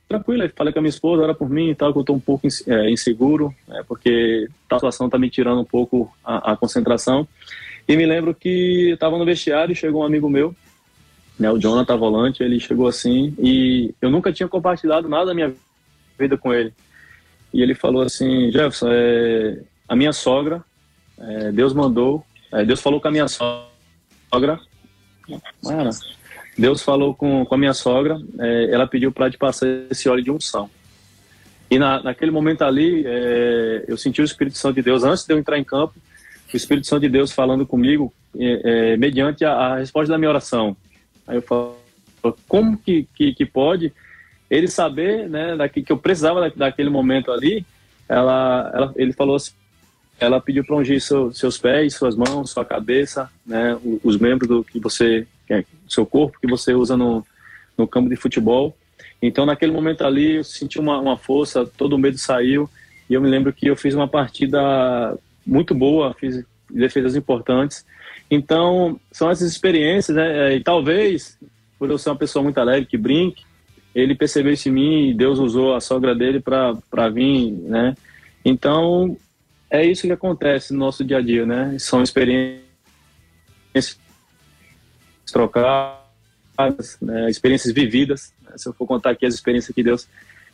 [0.07, 2.19] tranquilo, falei com a minha esposa, era por mim e tal, que eu estou um
[2.19, 7.27] pouco é, inseguro, né, porque a situação está me tirando um pouco a, a, concentração.
[7.87, 10.55] E me lembro que estava no vestiário e chegou um amigo meu,
[11.39, 15.53] né, o Jonathan Volante, ele chegou assim e eu nunca tinha compartilhado nada da minha
[16.17, 16.71] vida com ele.
[17.53, 20.63] E ele falou assim, Jefferson, é, a minha sogra,
[21.17, 24.59] é, Deus mandou, é, Deus falou com a minha sogra,
[26.57, 30.23] Deus falou com, com a minha sogra, é, ela pediu para te passar esse óleo
[30.23, 30.69] de unção.
[31.69, 35.33] E na, naquele momento ali, é, eu senti o Espírito Santo de Deus, antes de
[35.33, 35.95] eu entrar em campo,
[36.53, 40.29] o Espírito Santo de Deus falando comigo, é, é mediante a, a, resposta da minha
[40.29, 40.77] oração.
[41.27, 41.77] Aí eu falo,
[42.47, 43.91] como que, que, que pode
[44.49, 47.65] ele saber, né, daqui, que eu precisava da, daquele momento ali,
[48.07, 49.53] ela, ela, ele falou assim,
[50.19, 54.63] ela pediu para ungir seu, seus pés, suas mãos, sua cabeça, né, os membros do
[54.63, 57.25] que você é, seu corpo que você usa no,
[57.77, 58.75] no campo de futebol.
[59.21, 62.69] Então, naquele momento ali, eu senti uma, uma força, todo o medo saiu.
[63.09, 67.85] E eu me lembro que eu fiz uma partida muito boa, fiz defesas importantes.
[68.29, 70.55] Então, são essas experiências, né?
[70.55, 71.37] E talvez,
[71.77, 73.43] por eu ser uma pessoa muito alegre, que brinque,
[73.93, 77.95] ele percebeu isso em mim e Deus usou a sogra dele para vir, né?
[78.43, 79.15] Então,
[79.73, 81.75] é isso que acontece no nosso dia a dia, né?
[81.79, 82.61] São experiências
[85.31, 88.31] trocadas, né, experiências vividas.
[88.43, 90.07] Né, se eu for contar aqui as experiências que Deus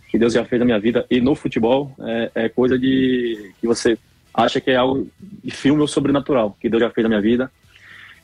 [0.10, 3.68] que Deus já fez na minha vida e no futebol é, é coisa de que
[3.68, 3.96] você
[4.34, 7.52] acha que é algo de filme ou sobrenatural que Deus já fez na minha vida.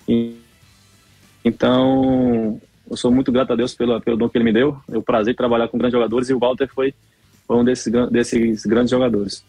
[0.07, 0.37] E,
[1.43, 4.77] então eu sou muito grato a Deus pelo, pelo dom que Ele me deu.
[4.89, 6.93] É um prazer trabalhar com grandes jogadores e o Walter foi,
[7.45, 9.43] foi um desses, desses grandes jogadores.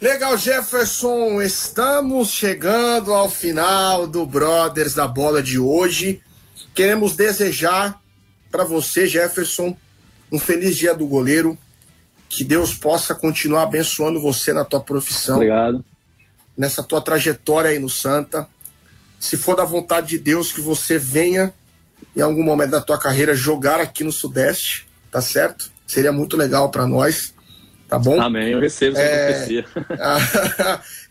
[0.00, 1.42] Legal, Jefferson.
[1.42, 6.22] Estamos chegando ao final do Brothers da Bola de hoje.
[6.72, 8.00] Queremos desejar
[8.48, 9.76] para você, Jefferson,
[10.30, 11.58] um feliz dia do goleiro.
[12.28, 15.36] Que Deus possa continuar abençoando você na tua profissão.
[15.36, 15.84] Obrigado.
[16.56, 18.46] Nessa tua trajetória aí no Santa.
[19.18, 21.52] Se for da vontade de Deus, que você venha
[22.16, 25.72] em algum momento da tua carreira jogar aqui no Sudeste, tá certo?
[25.88, 27.34] Seria muito legal para nós.
[27.88, 28.20] Tá bom?
[28.20, 28.50] Amém.
[28.50, 29.32] Eu recebo essa é...
[29.32, 29.66] profecia.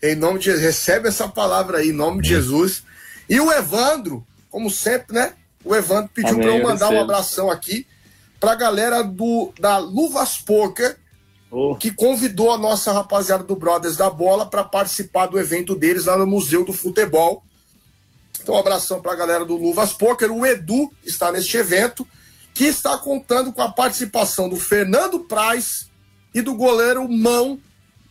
[0.02, 0.64] em nome de Jesus.
[0.64, 2.84] Recebe essa palavra aí, em nome de Jesus.
[3.28, 5.34] E o Evandro, como sempre, né?
[5.64, 7.86] O Evandro pediu para eu mandar eu um abração aqui
[8.38, 10.96] pra galera do da Luvas Poker,
[11.50, 11.74] oh.
[11.74, 16.16] que convidou a nossa rapaziada do Brothers da Bola para participar do evento deles lá
[16.16, 17.42] no Museu do Futebol.
[18.40, 20.30] Então, um abração pra galera do Luvas Poker.
[20.30, 22.06] O Edu está neste evento,
[22.54, 25.88] que está contando com a participação do Fernando Praz,
[26.34, 27.58] e do goleiro Mão,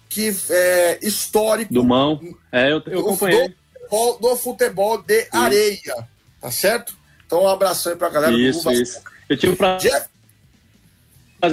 [0.09, 1.73] que é histórico.
[1.73, 2.19] Do Mão,
[2.51, 3.53] é, eu, eu acompanhei.
[3.89, 5.29] Do, do futebol de isso.
[5.31, 6.07] areia,
[6.41, 6.95] tá certo?
[7.25, 10.07] Então, um abraço aí pra galera isso, do Isso, Eu tive o prazer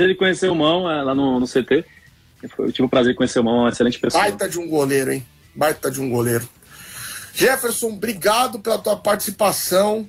[0.08, 1.84] de conhecer o Mão é, lá no, no CT.
[2.58, 4.22] Eu tive o prazer de conhecer o Mão, uma excelente pessoa.
[4.22, 5.26] Baita de um goleiro, hein?
[5.54, 6.48] Baita de um goleiro.
[7.32, 10.08] Jefferson, obrigado pela tua participação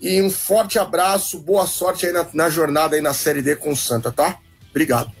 [0.00, 3.70] e um forte abraço, boa sorte aí na, na jornada aí na Série D com
[3.70, 4.40] o Santa, tá?
[4.70, 5.12] Obrigado.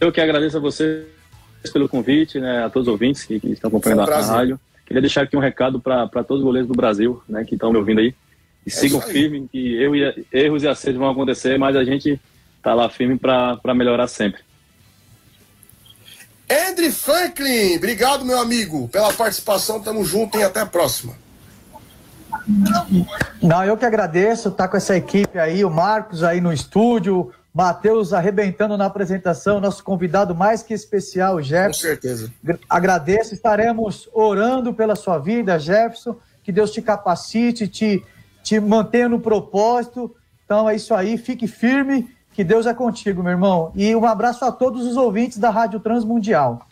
[0.00, 1.06] Eu, que agradeço a vocês
[1.72, 4.60] pelo convite, né, a todos os ouvintes que, que estão acompanhando um a, rádio.
[4.86, 7.78] Queria deixar aqui um recado para todos os goleiros do Brasil, né, que estão me
[7.78, 8.14] ouvindo aí.
[8.64, 12.20] E é sigam firme, que e, erros e acertos vão acontecer, mas a gente
[12.62, 14.40] tá lá firme para melhorar sempre.
[16.50, 19.82] Andrew Franklin, obrigado, meu amigo, pela participação.
[19.82, 21.14] Tamo junto e até a próxima.
[23.42, 27.30] Não, eu que agradeço estar tá com essa equipe aí, o Marcos aí no estúdio,
[27.52, 31.80] Matheus arrebentando na apresentação, nosso convidado mais que especial, Jefferson.
[31.80, 32.32] Com certeza.
[32.68, 38.04] Agradeço, estaremos orando pela sua vida, Jefferson, que Deus te capacite, te,
[38.42, 40.14] te mantenha no propósito.
[40.44, 43.72] Então é isso aí, fique firme, que Deus é contigo, meu irmão.
[43.74, 46.67] E um abraço a todos os ouvintes da Rádio Transmundial.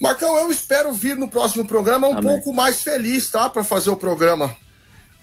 [0.00, 2.22] Marcão, eu espero vir no próximo programa um Amém.
[2.22, 3.48] pouco mais feliz, tá?
[3.48, 4.54] Para fazer o programa.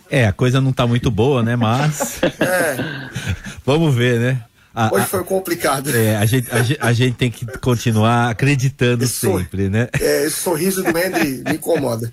[0.10, 1.56] É, a coisa não tá muito boa, né?
[1.56, 2.22] Mas.
[2.24, 3.10] é.
[3.66, 4.44] Vamos ver, né?
[4.76, 5.96] A, Hoje foi complicado.
[5.96, 9.88] É, a gente, a, a gente tem que continuar acreditando esse sempre, né?
[10.00, 12.12] É, esse sorriso do Mendy me incomoda.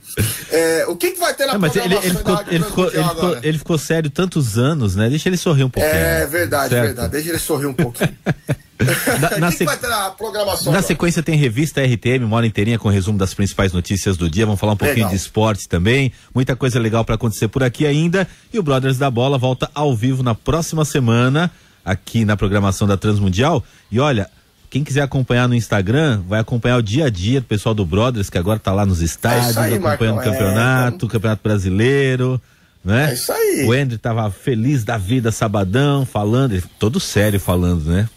[0.51, 3.05] É, o que, que vai ter na não, mas ele, ele, ficou, ele, ficou, ele,
[3.05, 5.09] ficou, ele, ficou, sério tantos anos, né?
[5.09, 5.95] Deixa ele sorrir um pouquinho.
[5.95, 6.87] É verdade, certo?
[6.87, 7.13] verdade.
[7.13, 8.15] Deixa ele sorrir um pouquinho.
[9.21, 9.71] na, na, sequ...
[9.83, 10.73] na programação?
[10.73, 14.47] Na sequência tem revista RTM, uma hora inteirinha com resumo das principais notícias do dia.
[14.47, 15.11] Vamos falar um pouquinho legal.
[15.11, 16.13] de esportes também.
[16.35, 18.27] Muita coisa legal para acontecer por aqui ainda.
[18.53, 21.51] E o Brothers da Bola volta ao vivo na próxima semana
[21.85, 23.65] aqui na programação da Transmundial.
[23.91, 24.29] E olha,
[24.69, 28.31] quem quiser acompanhar no Instagram, vai acompanhar o dia a dia do pessoal do Brothers,
[28.31, 32.41] que agora tá lá nos estádios, é aí, acompanhando o campeonato, é, o campeonato brasileiro,
[32.85, 33.11] né?
[33.11, 33.65] É isso aí.
[33.67, 38.09] O André tava feliz da vida, sabadão, falando, todo sério falando, né?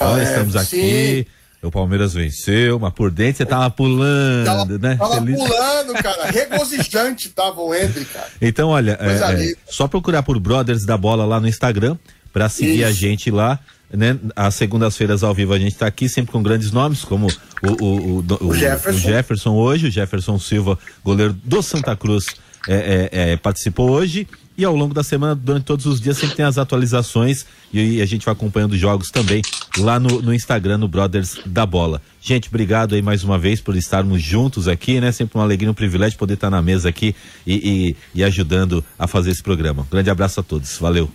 [0.00, 1.26] Olha, é, estamos aqui.
[1.26, 4.96] Sim o Palmeiras venceu, mas por dentro você tava pulando, tava, né?
[4.96, 5.36] Tava Feliz.
[5.36, 6.26] pulando, cara.
[6.26, 8.28] Regozijante tava o Henry, cara.
[8.40, 11.96] Então, olha, é, é, só procurar por Brothers da Bola lá no Instagram
[12.32, 12.86] para seguir Isso.
[12.86, 13.58] a gente lá.
[13.90, 14.18] Né?
[14.36, 17.26] Às segundas-feiras ao vivo a gente está aqui sempre com grandes nomes, como
[17.62, 18.98] o, o, o, o, Jefferson.
[18.98, 22.26] Jefferson hoje, o Jefferson Silva, goleiro do Santa Cruz,
[22.68, 24.26] é, é, é, participou hoje.
[24.58, 28.06] E ao longo da semana, durante todos os dias, sempre tem as atualizações e a
[28.06, 29.40] gente vai acompanhando os jogos também
[29.78, 32.02] lá no, no Instagram, no Brothers da Bola.
[32.20, 35.12] Gente, obrigado aí mais uma vez por estarmos juntos aqui, né?
[35.12, 37.14] Sempre uma alegria, um privilégio poder estar na mesa aqui
[37.46, 39.82] e, e, e ajudando a fazer esse programa.
[39.82, 40.76] Um grande abraço a todos.
[40.78, 41.08] Valeu.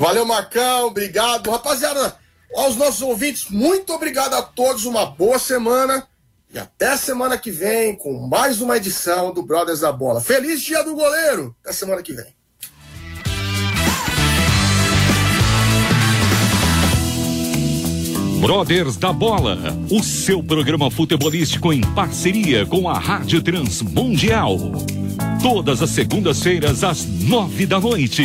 [0.00, 0.86] Valeu, Marcão.
[0.86, 1.50] Obrigado.
[1.50, 2.16] Rapaziada,
[2.56, 4.86] aos nossos ouvintes, muito obrigado a todos.
[4.86, 6.08] Uma boa semana.
[6.52, 10.22] E até semana que vem com mais uma edição do Brothers da Bola.
[10.22, 11.54] Feliz dia do goleiro!
[11.62, 12.34] Até semana que vem.
[18.40, 19.58] Brothers da Bola,
[19.90, 24.56] o seu programa futebolístico em parceria com a Rádio Transmundial.
[25.42, 28.24] Todas as segundas-feiras às nove da noite.